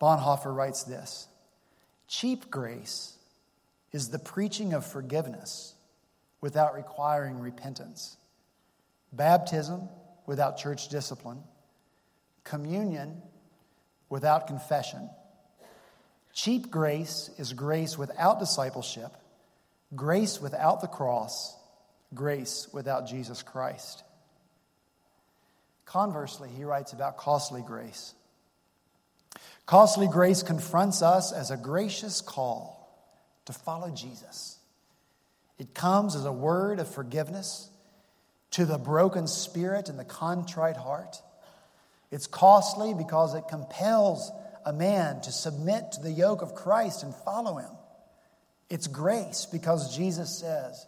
Bonhoeffer 0.00 0.54
writes 0.54 0.84
this 0.84 1.28
Cheap 2.10 2.50
grace 2.50 3.16
is 3.92 4.08
the 4.08 4.18
preaching 4.18 4.72
of 4.72 4.84
forgiveness 4.84 5.76
without 6.40 6.74
requiring 6.74 7.38
repentance, 7.38 8.16
baptism 9.12 9.88
without 10.26 10.58
church 10.58 10.88
discipline, 10.88 11.38
communion 12.42 13.22
without 14.08 14.48
confession. 14.48 15.08
Cheap 16.32 16.68
grace 16.68 17.30
is 17.38 17.52
grace 17.52 17.96
without 17.96 18.40
discipleship, 18.40 19.12
grace 19.94 20.40
without 20.40 20.80
the 20.80 20.88
cross, 20.88 21.54
grace 22.12 22.66
without 22.72 23.06
Jesus 23.06 23.44
Christ. 23.44 24.02
Conversely, 25.84 26.48
he 26.56 26.64
writes 26.64 26.92
about 26.92 27.18
costly 27.18 27.62
grace. 27.62 28.14
Costly 29.66 30.08
grace 30.08 30.42
confronts 30.42 31.02
us 31.02 31.32
as 31.32 31.50
a 31.50 31.56
gracious 31.56 32.20
call 32.20 32.80
to 33.46 33.52
follow 33.52 33.90
Jesus. 33.90 34.58
It 35.58 35.74
comes 35.74 36.16
as 36.16 36.24
a 36.24 36.32
word 36.32 36.80
of 36.80 36.92
forgiveness 36.92 37.68
to 38.52 38.64
the 38.64 38.78
broken 38.78 39.26
spirit 39.26 39.88
and 39.88 39.98
the 39.98 40.04
contrite 40.04 40.76
heart. 40.76 41.20
It's 42.10 42.26
costly 42.26 42.94
because 42.94 43.34
it 43.34 43.44
compels 43.48 44.32
a 44.64 44.72
man 44.72 45.20
to 45.22 45.32
submit 45.32 45.92
to 45.92 46.02
the 46.02 46.10
yoke 46.10 46.42
of 46.42 46.54
Christ 46.54 47.02
and 47.02 47.14
follow 47.14 47.56
him. 47.56 47.70
It's 48.68 48.86
grace 48.86 49.46
because 49.50 49.96
Jesus 49.96 50.38
says, 50.38 50.86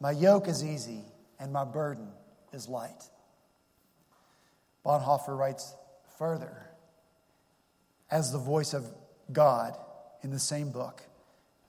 My 0.00 0.10
yoke 0.10 0.48
is 0.48 0.64
easy 0.64 1.04
and 1.38 1.52
my 1.52 1.64
burden 1.64 2.08
is 2.52 2.68
light. 2.68 3.04
Bonhoeffer 4.84 5.36
writes 5.36 5.74
further, 6.18 6.66
as 8.12 8.30
the 8.30 8.38
voice 8.38 8.74
of 8.74 8.86
God 9.32 9.74
in 10.22 10.30
the 10.30 10.38
same 10.38 10.70
book, 10.70 11.02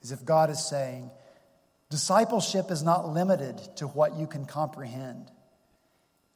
as 0.02 0.12
if 0.12 0.24
God 0.24 0.50
is 0.50 0.68
saying, 0.68 1.10
Discipleship 1.90 2.70
is 2.70 2.82
not 2.82 3.08
limited 3.08 3.58
to 3.76 3.86
what 3.86 4.16
you 4.16 4.26
can 4.26 4.44
comprehend. 4.44 5.30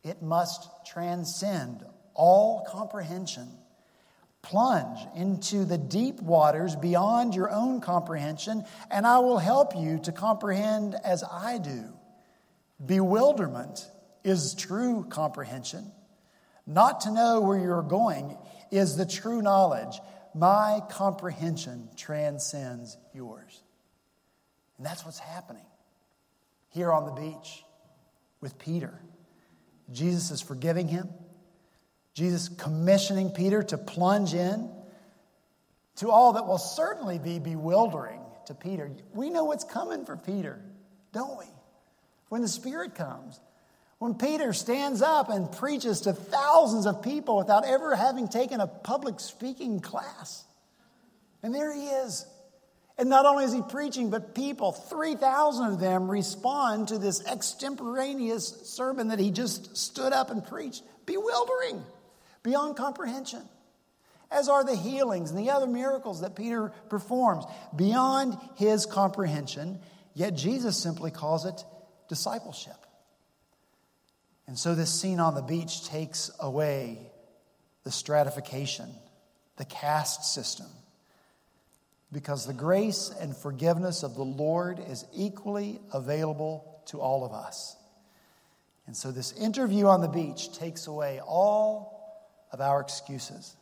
It 0.03 0.23
must 0.23 0.68
transcend 0.87 1.85
all 2.14 2.66
comprehension. 2.71 3.49
Plunge 4.40 5.01
into 5.14 5.64
the 5.64 5.77
deep 5.77 6.23
waters 6.23 6.75
beyond 6.75 7.35
your 7.35 7.51
own 7.51 7.81
comprehension, 7.81 8.64
and 8.90 9.07
I 9.07 9.18
will 9.18 9.38
help 9.38 9.77
you 9.77 9.99
to 10.05 10.12
comprehend 10.12 10.94
as 11.05 11.23
I 11.23 11.59
do. 11.59 11.85
Bewilderment 12.85 13.87
is 14.25 14.55
true 14.55 15.05
comprehension. 15.11 15.90
Not 16.66 17.03
to 17.03 17.11
know 17.11 17.40
where 17.40 17.59
you're 17.59 17.83
going 17.83 18.38
is 18.71 18.97
the 18.97 19.07
true 19.07 19.43
knowledge. 19.43 20.01
My 20.35 20.81
comprehension 20.91 21.89
transcends 21.97 22.97
yours. 23.15 23.63
And 24.77 24.87
that's 24.87 25.05
what's 25.05 25.19
happening 25.19 25.65
here 26.71 26.93
on 26.93 27.07
the 27.07 27.13
beach 27.13 27.65
with 28.41 28.59
Peter. 28.59 29.01
Jesus 29.91 30.31
is 30.31 30.41
forgiving 30.41 30.89
him. 30.89 31.09
Jesus 32.15 32.49
commissioning 32.49 33.31
Peter 33.31 33.63
to 33.63 33.79
plunge 33.79 34.35
in 34.35 34.71
to 35.97 36.11
all 36.11 36.35
that 36.35 36.47
will 36.47 36.59
certainly 36.59 37.19
be 37.19 37.39
bewildering 37.39 38.21
to 38.47 38.55
Peter. 38.55 38.91
We 39.15 39.31
know 39.31 39.45
what's 39.45 39.65
coming 39.65 40.05
for 40.05 40.17
Peter, 40.17 40.61
don't 41.13 41.39
we? 41.39 41.47
When 42.29 42.43
the 42.43 42.49
Spirit 42.49 42.95
comes. 42.95 43.41
When 43.99 44.15
Peter 44.15 44.53
stands 44.53 45.03
up 45.03 45.29
and 45.29 45.51
preaches 45.51 46.03
to 46.03 46.13
thousands 46.13 46.87
of 46.87 47.03
people 47.03 47.37
without 47.37 47.65
ever 47.67 47.97
having 47.97 48.29
taken 48.29 48.61
a 48.61 48.67
public 48.67 49.19
speaking 49.19 49.81
class. 49.81 50.45
And 51.43 51.55
there 51.55 51.75
he 51.75 51.87
is. 51.87 52.25
And 52.97 53.09
not 53.09 53.27
only 53.27 53.45
is 53.45 53.53
he 53.53 53.63
preaching, 53.63 54.11
but 54.11 54.35
people, 54.35 54.73
3,000 54.73 55.67
of 55.67 55.81
them, 55.81 56.11
respond 56.11 56.89
to 56.89 56.99
this 56.99 57.25
extemporaneous 57.27 58.49
sermon 58.65 59.09
that 59.09 59.21
he 59.21 59.31
just 59.31 59.77
stood 59.77 60.13
up 60.13 60.31
and 60.31 60.45
preached. 60.45 60.83
Bewildering, 61.07 61.83
beyond 62.43 62.77
comprehension. 62.77 63.43
As 64.31 64.49
are 64.49 64.65
the 64.65 64.77
healings 64.77 65.31
and 65.31 65.39
the 65.39 65.51
other 65.51 65.67
miracles 65.67 66.21
that 66.21 66.37
Peter 66.37 66.73
performs, 66.89 67.45
beyond 67.75 68.37
his 68.57 68.85
comprehension. 68.85 69.79
Yet 70.15 70.35
Jesus 70.35 70.77
simply 70.77 71.11
calls 71.11 71.47
it 71.47 71.65
discipleship. 72.09 72.75
And 74.49 74.59
so 74.59 74.75
this 74.75 74.93
scene 75.01 75.21
on 75.21 75.37
the 75.37 75.43
beach 75.43 75.87
takes 75.87 76.33
away 76.41 76.99
the 77.85 77.93
stratification, 77.93 78.91
the 79.57 79.65
caste 79.65 80.35
system 80.35 80.67
because 82.13 82.47
the 82.47 82.55
grace 82.55 83.13
and 83.21 83.37
forgiveness 83.37 84.03
of 84.03 84.15
the 84.15 84.25
Lord 84.25 84.81
is 84.89 85.05
equally 85.15 85.79
available 85.93 86.81
to 86.87 87.01
all 87.01 87.25
of 87.25 87.33
us. 87.33 87.77
And 88.87 88.97
so, 88.97 89.13
this 89.13 89.33
interview 89.33 89.87
on 89.87 90.01
the 90.01 90.09
beach 90.09 90.57
takes 90.57 90.87
away 90.87 91.21
all 91.21 92.25
of 92.53 92.61
our 92.63 92.81
excuses 92.81 93.55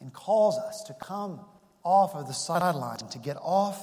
and 0.00 0.12
calls 0.12 0.56
us 0.56 0.84
to 0.84 0.94
come 0.94 1.40
off 1.84 2.14
of 2.14 2.26
the 2.26 2.32
sideline, 2.32 2.96
to 3.10 3.18
get 3.18 3.36
off 3.36 3.78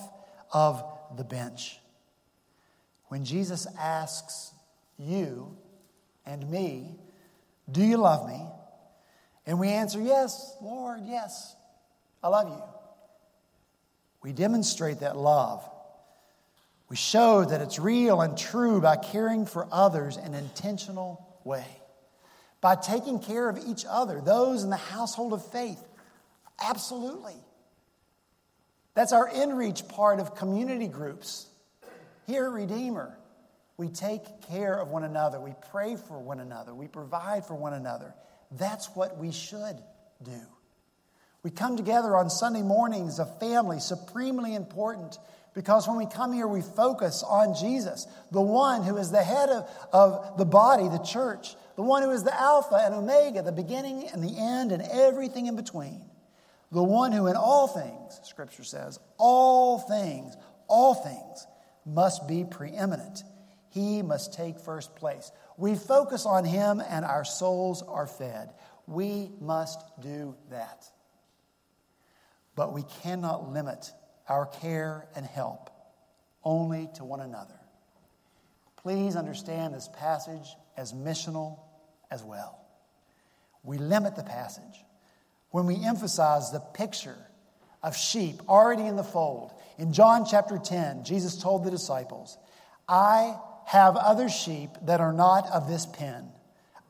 of 0.51 0.83
the 1.15 1.23
bench. 1.23 1.77
When 3.09 3.25
Jesus 3.25 3.67
asks 3.79 4.51
you 4.97 5.55
and 6.29 6.47
me, 6.49 6.95
Do 7.71 7.83
you 7.83 7.97
love 7.97 8.27
me? 8.27 8.39
And 9.45 9.59
we 9.59 9.69
answer, 9.69 9.99
Yes, 9.99 10.55
Lord, 10.61 11.01
yes, 11.05 11.55
I 12.23 12.27
love 12.27 12.47
you. 12.47 12.63
We 14.21 14.31
demonstrate 14.31 14.99
that 14.99 15.17
love. 15.17 15.67
We 16.87 16.95
show 16.95 17.45
that 17.45 17.61
it's 17.61 17.79
real 17.79 18.21
and 18.21 18.37
true 18.37 18.81
by 18.81 18.97
caring 18.97 19.45
for 19.45 19.67
others 19.71 20.17
in 20.17 20.25
an 20.25 20.33
intentional 20.33 21.39
way, 21.43 21.65
by 22.61 22.75
taking 22.75 23.19
care 23.19 23.47
of 23.49 23.59
each 23.67 23.85
other, 23.87 24.21
those 24.21 24.63
in 24.63 24.69
the 24.69 24.75
household 24.75 25.33
of 25.33 25.45
faith. 25.51 25.81
Absolutely. 26.61 27.35
That's 28.95 29.13
our 29.13 29.29
in 29.29 29.53
reach 29.53 29.87
part 29.87 30.19
of 30.19 30.35
community 30.35 30.87
groups. 30.87 31.47
Here 32.27 32.45
at 32.45 32.51
Redeemer, 32.51 33.18
we 33.79 33.87
take 33.87 34.41
care 34.41 34.75
of 34.75 34.89
one 34.89 35.05
another, 35.05 35.39
we 35.39 35.53
pray 35.71 35.95
for 35.95 36.19
one 36.19 36.41
another, 36.41 36.75
we 36.75 36.85
provide 36.85 37.45
for 37.45 37.55
one 37.55 37.71
another. 37.71 38.13
That's 38.51 38.93
what 38.93 39.17
we 39.17 39.31
should 39.31 39.77
do. 40.21 40.41
We 41.43 41.49
come 41.49 41.77
together 41.77 42.17
on 42.17 42.29
Sunday 42.29 42.61
mornings, 42.61 43.19
a 43.19 43.25
family, 43.25 43.79
supremely 43.79 44.53
important 44.53 45.17
because 45.53 45.87
when 45.87 45.95
we 45.95 46.07
come 46.07 46.33
here, 46.33 46.45
we 46.45 46.61
focus 46.61 47.23
on 47.25 47.55
Jesus, 47.55 48.05
the 48.33 48.41
one 48.41 48.83
who 48.83 48.97
is 48.97 49.11
the 49.11 49.23
head 49.23 49.47
of, 49.47 49.69
of 49.93 50.37
the 50.37 50.45
body, 50.45 50.89
the 50.89 50.97
church, 50.97 51.55
the 51.77 51.81
one 51.81 52.03
who 52.03 52.11
is 52.11 52.23
the 52.23 52.37
Alpha 52.37 52.75
and 52.75 52.93
Omega, 52.93 53.41
the 53.41 53.53
beginning 53.53 54.09
and 54.11 54.21
the 54.21 54.37
end, 54.37 54.73
and 54.73 54.83
everything 54.91 55.45
in 55.45 55.55
between. 55.55 56.01
The 56.73 56.83
one 56.83 57.13
who, 57.13 57.27
in 57.27 57.37
all 57.37 57.69
things, 57.69 58.19
Scripture 58.23 58.65
says, 58.65 58.99
all 59.17 59.79
things, 59.79 60.35
all 60.67 60.95
things 60.95 61.47
must 61.85 62.27
be 62.27 62.43
preeminent. 62.43 63.23
He 63.69 64.01
must 64.01 64.33
take 64.33 64.59
first 64.59 64.95
place. 64.95 65.31
We 65.57 65.75
focus 65.75 66.25
on 66.25 66.45
Him 66.45 66.81
and 66.87 67.05
our 67.05 67.25
souls 67.25 67.83
are 67.83 68.07
fed. 68.07 68.53
We 68.87 69.31
must 69.39 69.83
do 70.01 70.35
that 70.49 70.89
but 72.59 72.73
we 72.73 72.83
cannot 73.03 73.53
limit 73.53 73.89
our 74.27 74.45
care 74.45 75.07
and 75.15 75.25
help 75.25 75.69
only 76.43 76.89
to 76.93 77.05
one 77.05 77.21
another. 77.21 77.57
Please 78.75 79.15
understand 79.15 79.73
this 79.73 79.87
passage 79.97 80.45
as 80.75 80.91
missional 80.91 81.59
as 82.11 82.21
well. 82.21 82.59
We 83.63 83.77
limit 83.77 84.17
the 84.17 84.23
passage 84.23 84.83
when 85.51 85.67
we 85.67 85.81
emphasize 85.85 86.51
the 86.51 86.59
picture 86.59 87.15
of 87.81 87.95
sheep 87.95 88.41
already 88.49 88.87
in 88.87 88.97
the 88.97 89.05
fold. 89.05 89.53
In 89.77 89.93
John 89.93 90.25
chapter 90.29 90.57
10, 90.57 91.05
Jesus 91.05 91.41
told 91.41 91.63
the 91.63 91.71
disciples, 91.71 92.37
I 92.89 93.37
have 93.69 93.95
other 93.95 94.27
sheep 94.27 94.71
that 94.81 94.99
are 94.99 95.13
not 95.13 95.45
of 95.51 95.69
this 95.69 95.85
pen. 95.85 96.27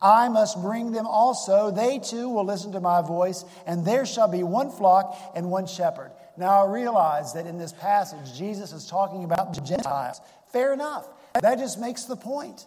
I 0.00 0.30
must 0.30 0.62
bring 0.62 0.92
them 0.92 1.06
also. 1.06 1.70
They 1.70 1.98
too 1.98 2.30
will 2.30 2.46
listen 2.46 2.72
to 2.72 2.80
my 2.80 3.02
voice, 3.02 3.44
and 3.66 3.84
there 3.84 4.06
shall 4.06 4.28
be 4.28 4.42
one 4.42 4.70
flock 4.70 5.14
and 5.34 5.50
one 5.50 5.66
shepherd. 5.66 6.10
Now 6.38 6.64
I 6.64 6.72
realize 6.72 7.34
that 7.34 7.46
in 7.46 7.58
this 7.58 7.74
passage, 7.74 8.34
Jesus 8.34 8.72
is 8.72 8.86
talking 8.86 9.24
about 9.24 9.52
the 9.52 9.60
Gentiles. 9.60 10.22
Fair 10.54 10.72
enough. 10.72 11.06
That 11.42 11.58
just 11.58 11.78
makes 11.78 12.04
the 12.04 12.16
point. 12.16 12.64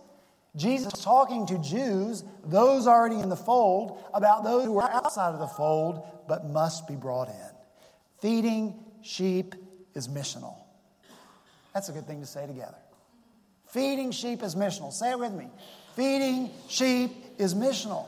Jesus 0.55 0.93
talking 1.03 1.47
to 1.47 1.57
Jews, 1.57 2.23
those 2.45 2.85
already 2.85 3.19
in 3.19 3.29
the 3.29 3.35
fold, 3.35 3.99
about 4.13 4.43
those 4.43 4.65
who 4.65 4.77
are 4.77 4.91
outside 4.91 5.33
of 5.33 5.39
the 5.39 5.47
fold 5.47 6.05
but 6.27 6.45
must 6.45 6.87
be 6.87 6.93
brought 6.93 7.29
in. 7.29 7.51
Feeding 8.21 8.75
sheep 9.01 9.55
is 9.95 10.07
missional. 10.07 10.53
That's 11.73 11.89
a 11.89 11.93
good 11.93 12.05
thing 12.05 12.21
to 12.21 12.27
say 12.27 12.45
together. 12.45 12.77
Feeding 13.73 14.11
sheep 14.11 14.43
is 14.43 14.53
missional. 14.53 14.93
Say 14.93 15.11
it 15.11 15.19
with 15.19 15.33
me. 15.33 15.47
Feeding 15.95 16.51
sheep 16.69 17.11
is 17.39 17.55
missional. 17.55 18.05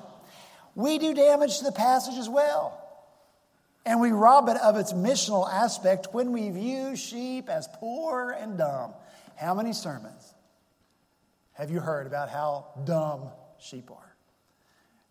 We 0.76 1.00
do 1.00 1.16
damage 1.16 1.58
to 1.58 1.64
the 1.64 1.72
passage 1.72 2.20
as 2.20 2.30
well. 2.30 2.80
And 3.84 4.00
we 4.00 4.12
rob 4.12 4.48
it 4.50 4.58
of 4.58 4.78
its 4.78 4.94
missional 4.94 5.52
aspect 5.52 6.10
when 6.12 6.32
we 6.32 6.52
view 6.52 6.96
sheep 6.96 7.50
as 7.50 7.68
poor 7.80 8.30
and 8.30 8.60
dumb. 8.60 8.94
How 9.38 9.56
many 9.56 9.74
sermons 9.74 10.34
have 11.54 11.72
you 11.72 11.80
heard 11.80 12.06
about 12.06 12.30
how 12.30 12.68
dumb 12.84 13.30
sheep 13.58 13.90
are? 13.90 14.16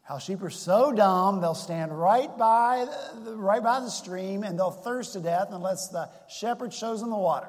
How 0.03 0.19
sheep 0.19 0.41
are 0.43 0.51
so 0.51 0.93
dumb 0.93 1.41
they'll 1.41 1.55
stand 1.55 1.99
right 1.99 2.37
by 2.39 2.87
the, 3.25 3.35
right 3.35 3.63
by 3.63 3.81
the 3.81 3.91
stream 3.91 4.45
and 4.45 4.57
they'll 4.57 4.71
thirst 4.71 5.15
to 5.15 5.21
death 5.21 5.49
unless 5.51 5.89
the 5.89 6.11
shepherd 6.29 6.73
shows 6.73 7.01
them 7.01 7.11
the 7.11 7.17
water. 7.17 7.49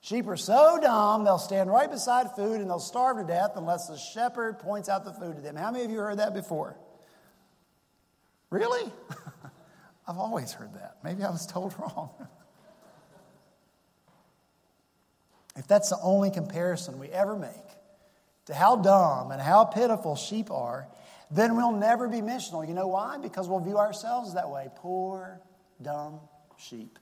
Sheep 0.00 0.28
are 0.28 0.36
so 0.36 0.78
dumb, 0.80 1.24
they'll 1.24 1.38
stand 1.38 1.70
right 1.70 1.90
beside 1.90 2.34
food 2.36 2.60
and 2.60 2.70
they'll 2.70 2.78
starve 2.78 3.18
to 3.18 3.24
death 3.24 3.52
unless 3.56 3.88
the 3.88 3.98
shepherd 3.98 4.58
points 4.60 4.88
out 4.88 5.04
the 5.04 5.12
food 5.12 5.36
to 5.36 5.42
them. 5.42 5.56
How 5.56 5.70
many 5.70 5.84
of 5.84 5.90
you 5.90 5.98
heard 5.98 6.18
that 6.18 6.34
before? 6.34 6.76
Really? 8.50 8.90
I've 10.06 10.18
always 10.18 10.52
heard 10.52 10.74
that. 10.74 10.98
Maybe 11.02 11.22
I 11.22 11.30
was 11.30 11.46
told 11.46 11.74
wrong. 11.78 12.10
if 15.56 15.66
that's 15.66 15.90
the 15.90 15.98
only 16.02 16.30
comparison 16.30 16.98
we 16.98 17.08
ever 17.08 17.36
make 17.36 17.50
to 18.46 18.54
how 18.54 18.76
dumb 18.76 19.32
and 19.32 19.42
how 19.42 19.64
pitiful 19.64 20.16
sheep 20.16 20.50
are, 20.50 20.88
then 21.30 21.56
we'll 21.56 21.72
never 21.72 22.08
be 22.08 22.22
missional. 22.22 22.66
You 22.66 22.72
know 22.72 22.86
why? 22.86 23.18
Because 23.18 23.48
we'll 23.48 23.60
view 23.60 23.76
ourselves 23.76 24.34
that 24.34 24.48
way 24.48 24.68
poor, 24.76 25.40
dumb 25.82 26.20
sheep. 26.56 26.98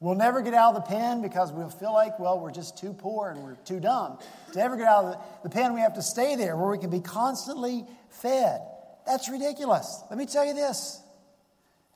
We'll 0.00 0.14
never 0.14 0.40
get 0.40 0.54
out 0.54 0.74
of 0.74 0.82
the 0.82 0.88
pen 0.88 1.20
because 1.20 1.52
we'll 1.52 1.68
feel 1.68 1.92
like, 1.92 2.18
well, 2.18 2.40
we're 2.40 2.50
just 2.50 2.78
too 2.78 2.94
poor 2.94 3.28
and 3.28 3.44
we're 3.44 3.56
too 3.66 3.80
dumb. 3.80 4.18
To 4.54 4.60
ever 4.60 4.76
get 4.76 4.86
out 4.86 5.04
of 5.04 5.22
the 5.42 5.50
pen, 5.50 5.74
we 5.74 5.80
have 5.80 5.94
to 5.94 6.02
stay 6.02 6.36
there 6.36 6.56
where 6.56 6.70
we 6.70 6.78
can 6.78 6.88
be 6.88 7.00
constantly 7.00 7.84
fed. 8.08 8.62
That's 9.06 9.28
ridiculous. 9.28 10.02
Let 10.08 10.18
me 10.18 10.24
tell 10.24 10.46
you 10.46 10.54
this. 10.54 11.02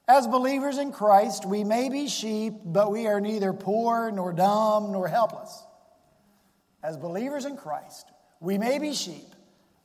As 0.07 0.27
believers 0.27 0.77
in 0.77 0.93
Christ, 0.93 1.47
we 1.47 1.65
may 1.65 1.89
be 1.89 2.09
sheep, 2.09 2.53
but 2.63 2.93
we 2.93 3.07
are 3.07 3.23
neither 3.23 3.55
poor 3.55 4.11
nor 4.11 4.35
dumb 4.35 4.93
nor 4.93 5.09
helpless. 5.09 5.65
As 6.83 6.99
believers 6.99 7.47
in 7.47 7.57
Christ, 7.57 8.07
we 8.39 8.59
may 8.59 8.79
be 8.79 8.93
sheep, 8.93 9.35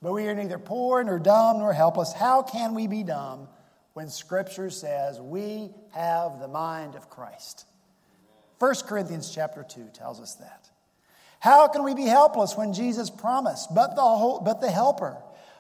but 0.02 0.12
we 0.12 0.28
are 0.28 0.36
neither 0.36 0.60
poor 0.60 1.02
nor 1.06 1.20
dumb 1.20 1.60
nor 1.60 1.72
helpless. 1.72 2.12
How 2.12 2.44
can 2.44 2.76
we 2.76 2.88
be 2.88 3.04
dumb 3.04 3.48
when 3.94 4.10
Scripture 4.10 4.70
says 4.70 5.22
we 5.22 5.70
have 5.92 6.42
the 6.42 6.50
mind 6.50 6.96
of 6.96 7.10
Christ? 7.10 7.66
1 8.60 8.76
Corinthians 8.88 9.32
chapter 9.34 9.64
2 9.64 9.90
tells 9.94 10.20
us 10.20 10.36
that. 10.36 10.70
How 11.40 11.70
can 11.70 11.84
we 11.84 11.96
be 11.96 12.04
helpless 12.04 12.58
when 12.58 12.74
Jesus 12.74 13.10
promised, 13.10 13.74
but 13.74 13.96
the, 13.96 14.02
whole, 14.02 14.42
but 14.42 14.60
the 14.60 14.70
Helper, 14.70 15.18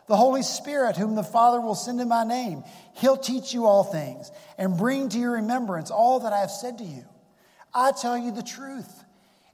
the 0.07 0.17
Holy 0.17 0.43
Spirit, 0.43 0.97
whom 0.97 1.15
the 1.15 1.23
Father 1.23 1.62
will 1.62 1.75
send 1.75 2.01
in 2.01 2.09
my 2.09 2.25
name, 2.25 2.63
he'll 2.95 3.17
teach 3.17 3.53
you 3.53 3.65
all 3.65 3.85
things 3.85 4.29
and 4.57 4.77
bring 4.77 5.07
to 5.09 5.17
your 5.17 5.33
remembrance 5.33 5.89
all 5.89 6.19
that 6.21 6.33
I 6.33 6.39
have 6.39 6.51
said 6.51 6.79
to 6.79 6.83
you. 6.83 7.05
I 7.73 7.93
tell 7.93 8.17
you 8.17 8.31
the 8.31 8.43
truth. 8.43 8.91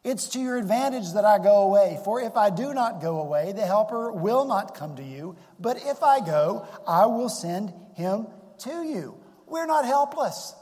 It's 0.04 0.30
to 0.30 0.40
your 0.40 0.58
advantage 0.58 1.14
that 1.14 1.26
I 1.26 1.38
go 1.38 1.64
away, 1.64 2.00
for 2.04 2.22
if 2.22 2.36
I 2.36 2.50
do 2.50 2.74
not 2.74 3.02
go 3.02 3.20
away, 3.20 3.52
the 3.52 3.66
Helper 3.66 4.12
will 4.12 4.46
not 4.46 4.76
come 4.76 4.96
to 4.96 5.04
you, 5.04 5.36
but 5.60 5.78
if 5.78 6.02
I 6.02 6.20
go, 6.20 6.68
I 6.88 7.06
will 7.08 7.30
send 7.30 7.74
him 7.96 8.28
to 8.60 8.84
you. 8.84 9.18
We're 9.48 9.66
not 9.66 9.86
helpless. 9.86 10.56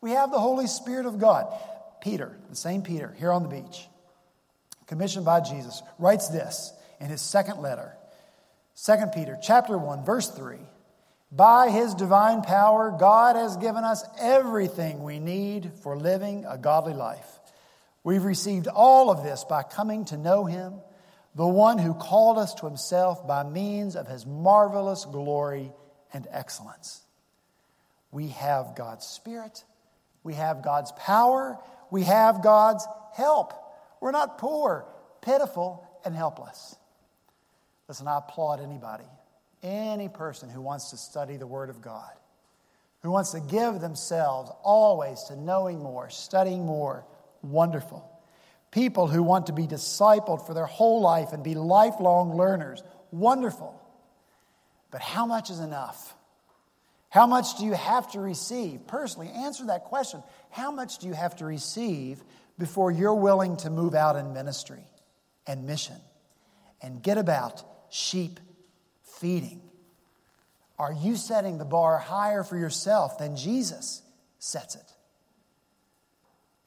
We 0.00 0.12
have 0.12 0.30
the 0.30 0.38
Holy 0.38 0.66
Spirit 0.66 1.06
of 1.06 1.18
God. 1.18 1.52
Peter, 2.00 2.36
the 2.48 2.56
same 2.56 2.82
Peter, 2.82 3.14
here 3.18 3.32
on 3.32 3.42
the 3.42 3.48
beach, 3.48 3.86
commissioned 4.86 5.24
by 5.24 5.40
Jesus, 5.40 5.82
writes 5.98 6.28
this 6.28 6.72
in 7.00 7.08
his 7.08 7.20
second 7.20 7.60
letter. 7.60 7.96
2 8.84 8.92
Peter 9.14 9.38
chapter 9.42 9.78
1 9.78 10.04
verse 10.04 10.28
3 10.30 10.58
By 11.32 11.70
his 11.70 11.94
divine 11.94 12.42
power 12.42 12.94
God 12.98 13.36
has 13.36 13.56
given 13.56 13.84
us 13.84 14.04
everything 14.20 15.02
we 15.02 15.18
need 15.18 15.72
for 15.82 15.96
living 15.96 16.44
a 16.46 16.58
godly 16.58 16.94
life. 16.94 17.26
We've 18.04 18.24
received 18.24 18.68
all 18.68 19.10
of 19.10 19.24
this 19.24 19.44
by 19.44 19.62
coming 19.62 20.04
to 20.06 20.16
know 20.16 20.44
him, 20.44 20.74
the 21.34 21.46
one 21.46 21.78
who 21.78 21.94
called 21.94 22.38
us 22.38 22.54
to 22.54 22.66
himself 22.66 23.26
by 23.26 23.42
means 23.42 23.96
of 23.96 24.06
his 24.06 24.24
marvelous 24.24 25.04
glory 25.04 25.72
and 26.12 26.26
excellence. 26.30 27.02
We 28.12 28.28
have 28.28 28.76
God's 28.76 29.06
spirit, 29.06 29.64
we 30.22 30.34
have 30.34 30.62
God's 30.62 30.92
power, 30.92 31.58
we 31.90 32.02
have 32.04 32.42
God's 32.42 32.86
help. 33.14 33.52
We're 34.00 34.10
not 34.10 34.38
poor, 34.38 34.86
pitiful, 35.22 35.86
and 36.04 36.14
helpless. 36.14 36.76
Listen, 37.88 38.08
I 38.08 38.18
applaud 38.18 38.60
anybody, 38.60 39.04
any 39.62 40.08
person 40.08 40.48
who 40.48 40.60
wants 40.60 40.90
to 40.90 40.96
study 40.96 41.36
the 41.36 41.46
Word 41.46 41.70
of 41.70 41.80
God, 41.80 42.10
who 43.02 43.10
wants 43.10 43.30
to 43.32 43.40
give 43.40 43.80
themselves 43.80 44.50
always 44.62 45.22
to 45.24 45.36
knowing 45.36 45.78
more, 45.78 46.10
studying 46.10 46.64
more. 46.64 47.04
Wonderful. 47.42 48.10
People 48.72 49.06
who 49.06 49.22
want 49.22 49.46
to 49.46 49.52
be 49.52 49.66
discipled 49.66 50.46
for 50.46 50.54
their 50.54 50.66
whole 50.66 51.00
life 51.00 51.32
and 51.32 51.44
be 51.44 51.54
lifelong 51.54 52.36
learners. 52.36 52.82
Wonderful. 53.12 53.80
But 54.90 55.00
how 55.00 55.26
much 55.26 55.50
is 55.50 55.60
enough? 55.60 56.15
How 57.16 57.26
much 57.26 57.56
do 57.56 57.64
you 57.64 57.72
have 57.72 58.12
to 58.12 58.20
receive? 58.20 58.86
Personally, 58.86 59.30
answer 59.30 59.64
that 59.68 59.84
question. 59.84 60.22
How 60.50 60.70
much 60.70 60.98
do 60.98 61.06
you 61.06 61.14
have 61.14 61.34
to 61.36 61.46
receive 61.46 62.22
before 62.58 62.90
you're 62.90 63.14
willing 63.14 63.56
to 63.56 63.70
move 63.70 63.94
out 63.94 64.16
in 64.16 64.34
ministry 64.34 64.84
and 65.46 65.66
mission 65.66 65.96
and 66.82 67.02
get 67.02 67.16
about 67.16 67.64
sheep 67.88 68.38
feeding? 69.02 69.62
Are 70.78 70.92
you 70.92 71.16
setting 71.16 71.56
the 71.56 71.64
bar 71.64 71.96
higher 71.96 72.44
for 72.44 72.58
yourself 72.58 73.16
than 73.16 73.34
Jesus 73.34 74.02
sets 74.38 74.74
it? 74.74 74.92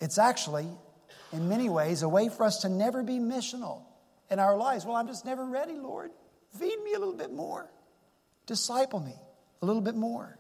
It's 0.01 0.17
actually, 0.17 0.67
in 1.31 1.47
many 1.47 1.69
ways, 1.69 2.01
a 2.01 2.09
way 2.09 2.27
for 2.27 2.43
us 2.43 2.61
to 2.61 2.69
never 2.69 3.03
be 3.03 3.19
missional 3.19 3.83
in 4.31 4.39
our 4.39 4.57
lives. 4.57 4.83
Well, 4.83 4.95
I'm 4.95 5.05
just 5.05 5.25
never 5.25 5.45
ready, 5.45 5.75
Lord. 5.75 6.09
Feed 6.57 6.81
me 6.83 6.93
a 6.95 6.99
little 6.99 7.13
bit 7.13 7.31
more, 7.31 7.69
disciple 8.47 8.99
me 8.99 9.13
a 9.61 9.65
little 9.67 9.83
bit 9.83 9.95
more. 9.95 10.38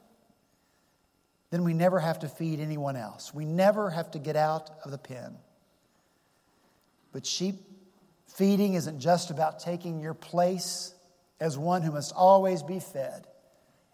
Then 1.51 1.63
we 1.63 1.73
never 1.73 1.99
have 1.99 2.19
to 2.19 2.27
feed 2.27 2.59
anyone 2.59 2.95
else. 2.95 3.33
We 3.33 3.45
never 3.45 3.89
have 3.89 4.11
to 4.11 4.19
get 4.19 4.35
out 4.35 4.69
of 4.85 4.91
the 4.91 4.97
pen. 4.97 5.35
But 7.11 7.25
sheep 7.25 7.55
feeding 8.27 8.75
isn't 8.75 8.99
just 8.99 9.31
about 9.31 9.59
taking 9.59 9.99
your 9.99 10.13
place 10.13 10.93
as 11.39 11.57
one 11.57 11.81
who 11.81 11.91
must 11.91 12.13
always 12.13 12.61
be 12.61 12.79
fed. 12.79 13.25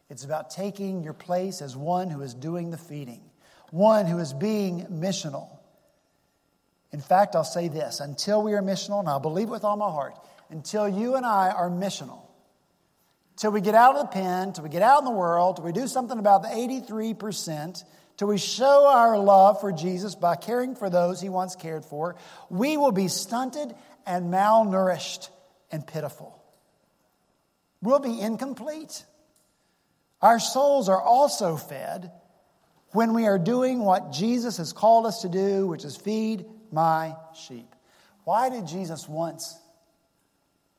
It's 0.10 0.24
about 0.24 0.50
taking 0.50 1.04
your 1.04 1.14
place 1.14 1.62
as 1.62 1.76
one 1.76 2.10
who 2.10 2.22
is 2.22 2.34
doing 2.34 2.72
the 2.72 2.78
feeding, 2.78 3.22
one 3.72 4.06
who 4.06 4.20
is 4.20 4.34
being 4.34 4.86
missional. 4.88 5.48
In 6.92 7.02
fact, 7.02 7.36
I'll 7.36 7.44
say 7.44 7.68
this 7.68 8.00
until 8.00 8.44
we 8.44 8.54
are 8.54 8.62
missional, 8.62 9.00
and 9.00 9.10
I 9.10 9.18
believe 9.20 9.50
with 9.50 9.64
all 9.64 9.78
my 9.78 9.90
heart, 9.90 10.16
until 10.50 10.88
you 10.88 11.16
and 11.16 11.26
I 11.26 11.50
are 11.50 11.70
missional, 11.70 12.25
till 13.38 13.52
we 13.52 13.62
get 13.62 13.76
out 13.76 13.96
of 13.96 14.02
the 14.02 14.08
pen, 14.08 14.54
till 14.54 14.64
we 14.64 14.70
get 14.70 14.82
out 14.82 15.00
in 15.00 15.06
the 15.06 15.12
world, 15.12 15.58
till 15.58 15.66
we 15.66 15.72
do 15.72 15.88
something 15.88 16.20
about 16.20 16.42
the 16.42 16.50
83%, 16.50 17.84
till 18.18 18.28
we 18.28 18.38
show 18.38 18.88
our 18.88 19.18
love 19.18 19.60
for 19.60 19.72
Jesus 19.72 20.16
by 20.16 20.36
caring 20.36 20.76
for 20.76 20.90
those 20.90 21.20
he 21.20 21.30
once 21.30 21.56
cared 21.56 21.86
for, 21.86 22.16
we 22.50 22.78
will 22.78 22.92
be 22.92 23.08
stunted 23.08 23.76
and 24.06 24.34
malnourished 24.34 25.30
and 25.72 25.86
pitiful. 25.86 26.42
We'll 27.82 28.00
be 28.00 28.20
incomplete. 28.20 29.04
Our 30.22 30.40
souls 30.40 30.90
are 30.90 31.02
also 31.02 31.58
fed 31.58 32.12
when 32.92 33.14
we 33.14 33.28
are 33.28 33.38
doing 33.38 33.80
what 33.80 34.12
Jesus 34.12 34.58
has 34.58 34.72
called 34.72 35.06
us 35.06 35.22
to 35.22 35.30
do, 35.30 35.68
which 35.68 35.84
is 35.84 35.98
feed 35.98 36.46
my 36.72 37.16
sheep. 37.36 37.76
Why 38.24 38.50
did 38.50 38.66
Jesus 38.68 39.08
once 39.08 39.60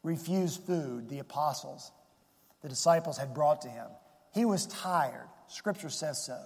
refuse 0.02 0.56
food, 0.56 1.08
the 1.08 1.18
apostles, 1.18 1.92
the 2.62 2.68
disciples 2.68 3.18
had 3.18 3.34
brought 3.34 3.62
to 3.62 3.68
him? 3.68 3.86
He 4.32 4.44
was 4.44 4.66
tired. 4.66 5.28
Scripture 5.48 5.90
says 5.90 6.24
so. 6.24 6.38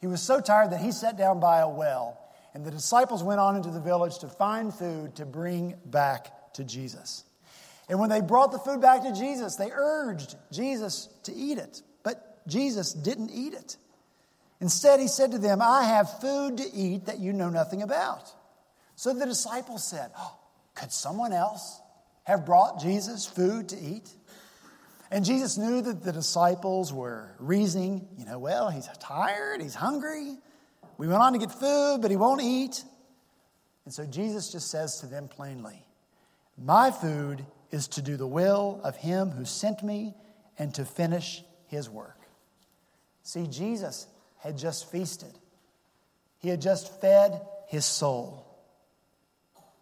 He 0.00 0.06
was 0.06 0.22
so 0.22 0.40
tired 0.40 0.70
that 0.70 0.80
he 0.80 0.92
sat 0.92 1.18
down 1.18 1.40
by 1.40 1.58
a 1.58 1.68
well, 1.68 2.18
and 2.54 2.64
the 2.64 2.70
disciples 2.70 3.22
went 3.22 3.40
on 3.40 3.56
into 3.56 3.70
the 3.70 3.80
village 3.80 4.18
to 4.20 4.28
find 4.28 4.74
food 4.74 5.16
to 5.16 5.26
bring 5.26 5.74
back 5.84 6.52
to 6.54 6.64
Jesus. 6.64 7.24
And 7.88 7.98
when 7.98 8.08
they 8.08 8.20
brought 8.20 8.52
the 8.52 8.58
food 8.58 8.80
back 8.80 9.02
to 9.02 9.12
Jesus, 9.12 9.56
they 9.56 9.70
urged 9.72 10.36
Jesus 10.52 11.08
to 11.24 11.34
eat 11.34 11.58
it. 11.58 11.82
But 12.02 12.46
Jesus 12.46 12.92
didn't 12.92 13.30
eat 13.30 13.52
it. 13.52 13.76
Instead, 14.60 15.00
he 15.00 15.08
said 15.08 15.32
to 15.32 15.38
them, 15.38 15.60
I 15.60 15.84
have 15.84 16.20
food 16.20 16.58
to 16.58 16.72
eat 16.72 17.06
that 17.06 17.18
you 17.18 17.32
know 17.32 17.48
nothing 17.48 17.82
about. 17.82 18.32
So 18.94 19.12
the 19.12 19.26
disciples 19.26 19.88
said, 19.88 20.10
oh, 20.16 20.38
Could 20.74 20.92
someone 20.92 21.32
else 21.32 21.80
have 22.24 22.46
brought 22.46 22.80
Jesus 22.80 23.26
food 23.26 23.70
to 23.70 23.78
eat? 23.78 24.08
And 25.10 25.24
Jesus 25.24 25.58
knew 25.58 25.82
that 25.82 26.04
the 26.04 26.12
disciples 26.12 26.92
were 26.92 27.34
reasoning, 27.38 28.06
you 28.16 28.24
know, 28.24 28.38
well, 28.38 28.70
he's 28.70 28.88
tired, 29.00 29.60
he's 29.60 29.74
hungry. 29.74 30.36
We 30.98 31.08
went 31.08 31.20
on 31.20 31.32
to 31.32 31.38
get 31.38 31.50
food, 31.50 31.98
but 32.00 32.10
he 32.10 32.16
won't 32.16 32.42
eat. 32.42 32.84
And 33.84 33.92
so 33.92 34.06
Jesus 34.06 34.52
just 34.52 34.70
says 34.70 35.00
to 35.00 35.06
them 35.06 35.26
plainly, 35.26 35.84
My 36.56 36.90
food 36.90 37.44
is 37.72 37.88
to 37.88 38.02
do 38.02 38.16
the 38.16 38.26
will 38.26 38.80
of 38.84 38.96
him 38.96 39.30
who 39.30 39.44
sent 39.44 39.82
me 39.82 40.14
and 40.58 40.72
to 40.74 40.84
finish 40.84 41.42
his 41.66 41.88
work. 41.88 42.18
See, 43.22 43.46
Jesus 43.46 44.06
had 44.38 44.56
just 44.56 44.90
feasted, 44.90 45.38
he 46.38 46.48
had 46.48 46.60
just 46.60 47.00
fed 47.00 47.40
his 47.66 47.84
soul. 47.84 48.46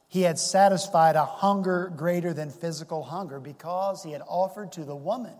He 0.09 0.23
had 0.23 0.39
satisfied 0.39 1.17
a 1.17 1.25
hunger 1.25 1.93
greater 1.95 2.33
than 2.33 2.51
physical 2.51 3.03
hunger 3.03 3.39
because 3.39 4.03
he 4.03 4.13
had 4.13 4.23
offered 4.27 4.73
to 4.73 4.85
the 4.85 4.97
woman 4.97 5.35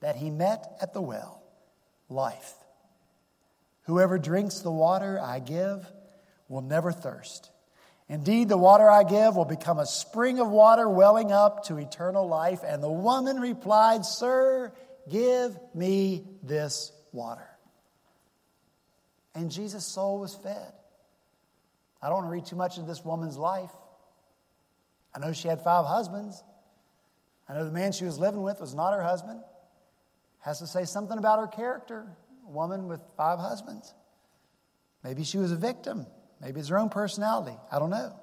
that 0.00 0.16
he 0.16 0.30
met 0.30 0.76
at 0.80 0.92
the 0.92 1.00
well 1.00 1.42
life. 2.08 2.54
Whoever 3.82 4.18
drinks 4.18 4.60
the 4.60 4.70
water 4.70 5.20
I 5.20 5.40
give 5.40 5.84
will 6.48 6.62
never 6.62 6.92
thirst. 6.92 7.50
Indeed, 8.08 8.48
the 8.48 8.58
water 8.58 8.88
I 8.88 9.02
give 9.02 9.34
will 9.34 9.44
become 9.44 9.78
a 9.78 9.86
spring 9.86 10.38
of 10.38 10.48
water 10.48 10.88
welling 10.88 11.32
up 11.32 11.64
to 11.64 11.78
eternal 11.78 12.28
life. 12.28 12.60
And 12.64 12.82
the 12.82 12.90
woman 12.90 13.40
replied, 13.40 14.04
Sir, 14.04 14.72
give 15.10 15.58
me 15.74 16.24
this 16.42 16.92
water. 17.12 17.48
And 19.34 19.50
Jesus' 19.50 19.86
soul 19.86 20.20
was 20.20 20.34
fed. 20.34 20.72
I 22.04 22.08
don't 22.08 22.18
want 22.18 22.26
to 22.26 22.32
read 22.32 22.44
too 22.44 22.56
much 22.56 22.76
into 22.76 22.86
this 22.86 23.02
woman's 23.02 23.38
life. 23.38 23.70
I 25.14 25.20
know 25.20 25.32
she 25.32 25.48
had 25.48 25.62
five 25.62 25.86
husbands. 25.86 26.44
I 27.48 27.54
know 27.54 27.64
the 27.64 27.72
man 27.72 27.92
she 27.92 28.04
was 28.04 28.18
living 28.18 28.42
with 28.42 28.60
was 28.60 28.74
not 28.74 28.92
her 28.92 29.02
husband. 29.02 29.40
Has 30.40 30.58
to 30.58 30.66
say 30.66 30.84
something 30.84 31.16
about 31.16 31.38
her 31.38 31.46
character. 31.46 32.06
A 32.46 32.50
woman 32.50 32.88
with 32.88 33.00
five 33.16 33.38
husbands. 33.38 33.94
Maybe 35.02 35.24
she 35.24 35.38
was 35.38 35.50
a 35.50 35.56
victim. 35.56 36.06
Maybe 36.42 36.60
it's 36.60 36.68
her 36.68 36.78
own 36.78 36.90
personality. 36.90 37.56
I 37.72 37.78
don't 37.78 37.88
know. 37.88 38.14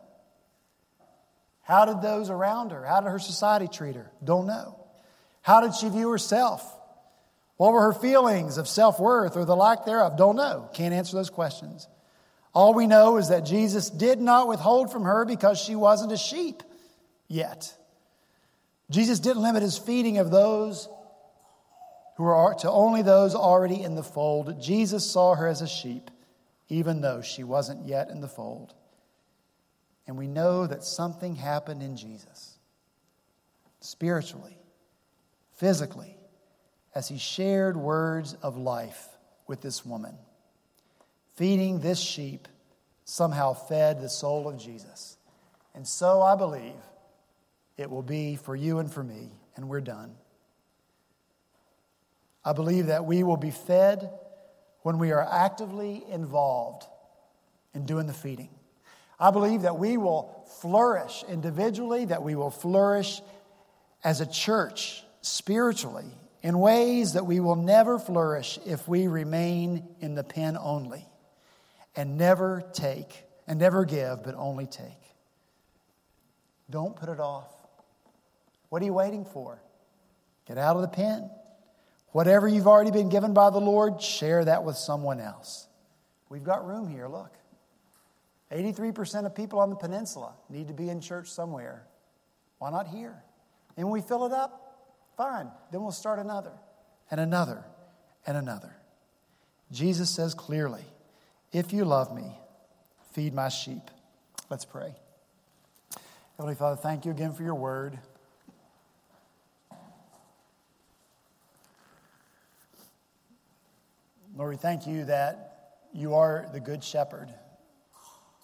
How 1.63 1.85
did 1.85 2.03
those 2.03 2.29
around 2.29 2.71
her, 2.71 2.85
how 2.85 3.01
did 3.01 3.09
her 3.09 3.19
society 3.19 3.67
treat 3.67 3.95
her? 3.95 4.11
Don't 4.23 4.45
know. 4.45 4.77
How 5.41 5.61
did 5.61 5.73
she 5.73 5.89
view 5.89 6.11
herself? 6.11 6.61
What 7.57 7.73
were 7.73 7.81
her 7.81 7.93
feelings 7.93 8.57
of 8.57 8.67
self 8.67 8.99
worth 8.99 9.35
or 9.35 9.45
the 9.45 9.55
lack 9.55 9.85
thereof? 9.85 10.17
Don't 10.17 10.35
know. 10.35 10.69
Can't 10.73 10.93
answer 10.93 11.15
those 11.15 11.31
questions. 11.31 11.87
All 12.53 12.73
we 12.73 12.87
know 12.87 13.17
is 13.17 13.29
that 13.29 13.45
Jesus 13.45 13.89
did 13.89 14.19
not 14.19 14.47
withhold 14.47 14.91
from 14.91 15.03
her 15.03 15.25
because 15.25 15.59
she 15.59 15.75
wasn't 15.75 16.11
a 16.11 16.17
sheep 16.17 16.63
yet. 17.27 17.73
Jesus 18.89 19.19
didn't 19.19 19.41
limit 19.41 19.61
his 19.61 19.77
feeding 19.77 20.17
of 20.17 20.31
those 20.31 20.89
who 22.17 22.23
were 22.23 22.53
to 22.59 22.69
only 22.69 23.01
those 23.01 23.35
already 23.35 23.81
in 23.81 23.95
the 23.95 24.03
fold. 24.03 24.61
Jesus 24.61 25.09
saw 25.09 25.33
her 25.35 25.47
as 25.47 25.61
a 25.61 25.67
sheep, 25.67 26.11
even 26.67 26.99
though 26.99 27.21
she 27.21 27.43
wasn't 27.43 27.87
yet 27.87 28.09
in 28.09 28.19
the 28.19 28.27
fold. 28.27 28.73
And 30.05 30.17
we 30.17 30.27
know 30.27 30.67
that 30.67 30.83
something 30.83 31.35
happened 31.35 31.81
in 31.81 31.95
Jesus, 31.95 32.57
spiritually, 33.79 34.57
physically, 35.53 36.17
as 36.93 37.07
he 37.07 37.17
shared 37.17 37.77
words 37.77 38.33
of 38.41 38.57
life 38.57 39.07
with 39.47 39.61
this 39.61 39.85
woman 39.85 40.17
feeding 41.35 41.79
this 41.79 41.99
sheep 41.99 42.47
somehow 43.05 43.53
fed 43.53 44.01
the 44.01 44.09
soul 44.09 44.47
of 44.47 44.57
Jesus. 44.57 45.17
And 45.73 45.87
so 45.87 46.21
I 46.21 46.35
believe 46.35 46.75
it 47.77 47.89
will 47.89 48.01
be 48.01 48.35
for 48.35 48.55
you 48.55 48.79
and 48.79 48.91
for 48.91 49.03
me, 49.03 49.31
and 49.55 49.69
we're 49.69 49.81
done. 49.81 50.15
I 52.43 52.53
believe 52.53 52.87
that 52.87 53.05
we 53.05 53.23
will 53.23 53.37
be 53.37 53.51
fed 53.51 54.09
when 54.81 54.97
we 54.97 55.11
are 55.11 55.21
actively 55.21 56.03
involved 56.09 56.85
in 57.73 57.85
doing 57.85 58.07
the 58.07 58.13
feeding. 58.13 58.49
I 59.19 59.31
believe 59.31 59.61
that 59.61 59.77
we 59.77 59.97
will 59.97 60.45
flourish 60.61 61.23
individually, 61.29 62.05
that 62.05 62.23
we 62.23 62.35
will 62.35 62.49
flourish 62.49 63.21
as 64.03 64.19
a 64.19 64.25
church 64.25 65.03
spiritually 65.21 66.11
in 66.41 66.57
ways 66.57 67.13
that 67.13 67.25
we 67.25 67.39
will 67.39 67.55
never 67.55 67.99
flourish 67.99 68.57
if 68.65 68.87
we 68.87 69.07
remain 69.07 69.87
in 69.99 70.15
the 70.15 70.23
pen 70.23 70.57
only 70.57 71.05
and 71.95 72.17
never 72.17 72.63
take 72.73 73.25
and 73.47 73.59
never 73.59 73.85
give, 73.85 74.23
but 74.23 74.35
only 74.35 74.65
take. 74.65 74.87
Don't 76.69 76.95
put 76.95 77.09
it 77.09 77.19
off. 77.19 77.51
What 78.69 78.81
are 78.81 78.85
you 78.85 78.93
waiting 78.93 79.25
for? 79.25 79.61
Get 80.47 80.57
out 80.57 80.75
of 80.77 80.81
the 80.81 80.87
pen. 80.87 81.29
Whatever 82.11 82.47
you've 82.47 82.67
already 82.67 82.91
been 82.91 83.09
given 83.09 83.33
by 83.33 83.49
the 83.49 83.59
Lord, 83.59 84.01
share 84.01 84.45
that 84.45 84.63
with 84.63 84.75
someone 84.77 85.19
else. 85.19 85.67
We've 86.29 86.43
got 86.43 86.65
room 86.65 86.89
here, 86.89 87.07
look. 87.07 87.31
83% 88.51 89.25
of 89.25 89.35
people 89.35 89.59
on 89.59 89.69
the 89.69 89.75
peninsula 89.75 90.33
need 90.49 90.67
to 90.67 90.73
be 90.73 90.89
in 90.89 90.99
church 90.99 91.29
somewhere. 91.29 91.85
Why 92.59 92.69
not 92.69 92.87
here? 92.87 93.23
And 93.77 93.85
when 93.85 93.93
we 93.93 94.01
fill 94.01 94.25
it 94.25 94.33
up, 94.33 95.07
fine. 95.15 95.49
Then 95.71 95.81
we'll 95.81 95.91
start 95.91 96.19
another 96.19 96.51
and 97.09 97.19
another 97.19 97.63
and 98.25 98.37
another. 98.37 98.75
Jesus 99.71 100.09
says 100.09 100.33
clearly, 100.33 100.83
If 101.53 101.73
you 101.73 101.83
love 101.83 102.15
me, 102.15 102.37
feed 103.11 103.33
my 103.33 103.49
sheep. 103.49 103.91
Let's 104.49 104.63
pray. 104.63 104.95
Heavenly 106.37 106.55
Father, 106.55 106.77
thank 106.77 107.03
you 107.03 107.11
again 107.11 107.33
for 107.33 107.43
your 107.43 107.55
word. 107.55 107.99
Lord, 114.33 114.51
we 114.51 114.55
thank 114.55 114.87
you 114.87 115.03
that 115.05 115.81
you 115.93 116.15
are 116.15 116.47
the 116.53 116.61
good 116.61 116.81
shepherd 116.81 117.33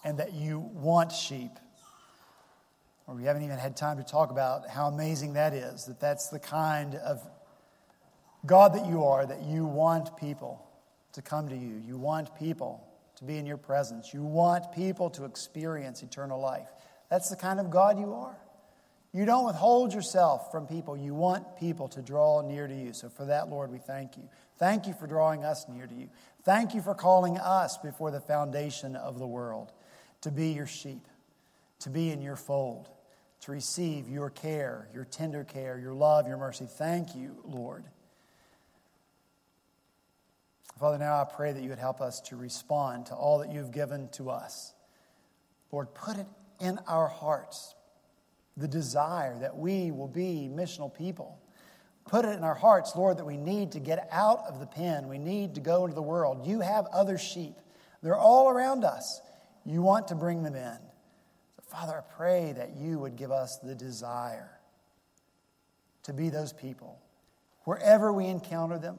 and 0.04 0.18
that 0.18 0.34
you 0.34 0.58
want 0.58 1.10
sheep. 1.10 1.52
Or 3.06 3.14
we 3.14 3.24
haven't 3.24 3.42
even 3.42 3.56
had 3.56 3.74
time 3.74 3.96
to 3.96 4.04
talk 4.04 4.30
about 4.30 4.68
how 4.68 4.88
amazing 4.88 5.32
that 5.32 5.54
is, 5.54 5.86
that 5.86 5.98
that's 5.98 6.28
the 6.28 6.38
kind 6.38 6.94
of 6.96 7.26
God 8.44 8.74
that 8.74 8.86
you 8.86 9.04
are, 9.04 9.24
that 9.24 9.44
you 9.44 9.64
want 9.64 10.14
people 10.18 10.62
to 11.14 11.22
come 11.22 11.48
to 11.48 11.56
you. 11.56 11.82
You 11.86 11.96
want 11.96 12.38
people 12.38 12.84
to 13.18 13.24
be 13.24 13.36
in 13.36 13.46
your 13.46 13.56
presence. 13.56 14.14
You 14.14 14.22
want 14.22 14.72
people 14.72 15.10
to 15.10 15.24
experience 15.24 16.02
eternal 16.02 16.40
life. 16.40 16.68
That's 17.10 17.30
the 17.30 17.36
kind 17.36 17.58
of 17.58 17.70
God 17.70 17.98
you 17.98 18.14
are. 18.14 18.36
You 19.12 19.24
don't 19.24 19.46
withhold 19.46 19.94
yourself 19.94 20.52
from 20.52 20.66
people. 20.66 20.96
You 20.96 21.14
want 21.14 21.56
people 21.58 21.88
to 21.88 22.02
draw 22.02 22.42
near 22.42 22.68
to 22.68 22.74
you. 22.74 22.92
So, 22.92 23.08
for 23.08 23.24
that, 23.24 23.48
Lord, 23.48 23.72
we 23.72 23.78
thank 23.78 24.16
you. 24.16 24.28
Thank 24.58 24.86
you 24.86 24.92
for 24.92 25.06
drawing 25.06 25.44
us 25.44 25.66
near 25.68 25.86
to 25.86 25.94
you. 25.94 26.10
Thank 26.44 26.74
you 26.74 26.82
for 26.82 26.94
calling 26.94 27.38
us 27.38 27.78
before 27.78 28.10
the 28.10 28.20
foundation 28.20 28.96
of 28.96 29.18
the 29.18 29.26
world 29.26 29.72
to 30.20 30.30
be 30.30 30.50
your 30.50 30.66
sheep, 30.66 31.06
to 31.80 31.90
be 31.90 32.10
in 32.10 32.20
your 32.20 32.36
fold, 32.36 32.88
to 33.40 33.52
receive 33.52 34.08
your 34.08 34.30
care, 34.30 34.88
your 34.92 35.04
tender 35.04 35.44
care, 35.44 35.78
your 35.78 35.94
love, 35.94 36.28
your 36.28 36.36
mercy. 36.36 36.66
Thank 36.68 37.14
you, 37.16 37.36
Lord. 37.44 37.84
Father, 40.78 40.98
now 40.98 41.20
I 41.20 41.24
pray 41.24 41.52
that 41.52 41.62
you 41.62 41.70
would 41.70 41.78
help 41.78 42.00
us 42.00 42.20
to 42.22 42.36
respond 42.36 43.06
to 43.06 43.14
all 43.14 43.38
that 43.38 43.50
you've 43.50 43.72
given 43.72 44.08
to 44.12 44.30
us. 44.30 44.72
Lord, 45.72 45.92
put 45.94 46.16
it 46.18 46.26
in 46.60 46.78
our 46.86 47.08
hearts 47.08 47.74
the 48.56 48.68
desire 48.68 49.38
that 49.40 49.56
we 49.56 49.90
will 49.90 50.08
be 50.08 50.50
missional 50.52 50.92
people. 50.92 51.38
Put 52.08 52.24
it 52.24 52.36
in 52.36 52.44
our 52.44 52.54
hearts, 52.54 52.94
Lord, 52.96 53.18
that 53.18 53.24
we 53.24 53.36
need 53.36 53.72
to 53.72 53.80
get 53.80 54.08
out 54.10 54.44
of 54.48 54.60
the 54.60 54.66
pen. 54.66 55.08
We 55.08 55.18
need 55.18 55.54
to 55.56 55.60
go 55.60 55.84
into 55.84 55.94
the 55.94 56.02
world. 56.02 56.46
You 56.46 56.60
have 56.60 56.86
other 56.86 57.18
sheep, 57.18 57.54
they're 58.02 58.16
all 58.16 58.48
around 58.48 58.84
us. 58.84 59.20
You 59.64 59.82
want 59.82 60.08
to 60.08 60.14
bring 60.14 60.42
them 60.42 60.54
in. 60.54 60.78
So, 61.56 61.62
Father, 61.66 61.98
I 61.98 62.14
pray 62.16 62.52
that 62.56 62.76
you 62.76 62.98
would 62.98 63.16
give 63.16 63.30
us 63.30 63.58
the 63.58 63.74
desire 63.74 64.58
to 66.04 66.12
be 66.12 66.30
those 66.30 66.52
people 66.52 66.98
wherever 67.64 68.12
we 68.12 68.26
encounter 68.26 68.78
them. 68.78 68.96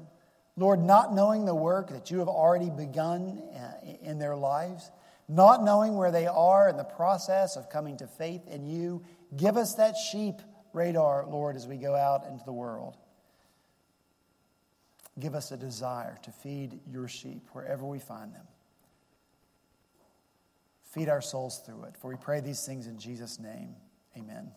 Lord, 0.59 0.81
not 0.81 1.13
knowing 1.13 1.45
the 1.45 1.55
work 1.55 1.89
that 1.91 2.11
you 2.11 2.19
have 2.19 2.27
already 2.27 2.69
begun 2.69 3.41
uh, 3.55 3.71
in 4.01 4.19
their 4.19 4.35
lives, 4.35 4.91
not 5.29 5.63
knowing 5.63 5.95
where 5.95 6.11
they 6.11 6.27
are 6.27 6.67
in 6.67 6.75
the 6.75 6.83
process 6.83 7.55
of 7.55 7.69
coming 7.69 7.95
to 7.97 8.07
faith 8.07 8.45
in 8.45 8.65
you, 8.65 9.01
give 9.37 9.55
us 9.55 9.75
that 9.75 9.95
sheep 9.95 10.35
radar, 10.73 11.25
Lord, 11.25 11.55
as 11.55 11.65
we 11.65 11.77
go 11.77 11.95
out 11.95 12.25
into 12.25 12.43
the 12.43 12.51
world. 12.51 12.97
Give 15.17 15.33
us 15.33 15.51
a 15.53 15.57
desire 15.57 16.17
to 16.23 16.31
feed 16.31 16.81
your 16.91 17.07
sheep 17.07 17.47
wherever 17.53 17.85
we 17.85 17.99
find 17.99 18.33
them. 18.33 18.45
Feed 20.91 21.07
our 21.07 21.21
souls 21.21 21.61
through 21.65 21.83
it. 21.83 21.95
For 22.01 22.09
we 22.09 22.17
pray 22.17 22.41
these 22.41 22.65
things 22.65 22.85
in 22.85 22.99
Jesus' 22.99 23.39
name. 23.39 23.75
Amen. 24.17 24.51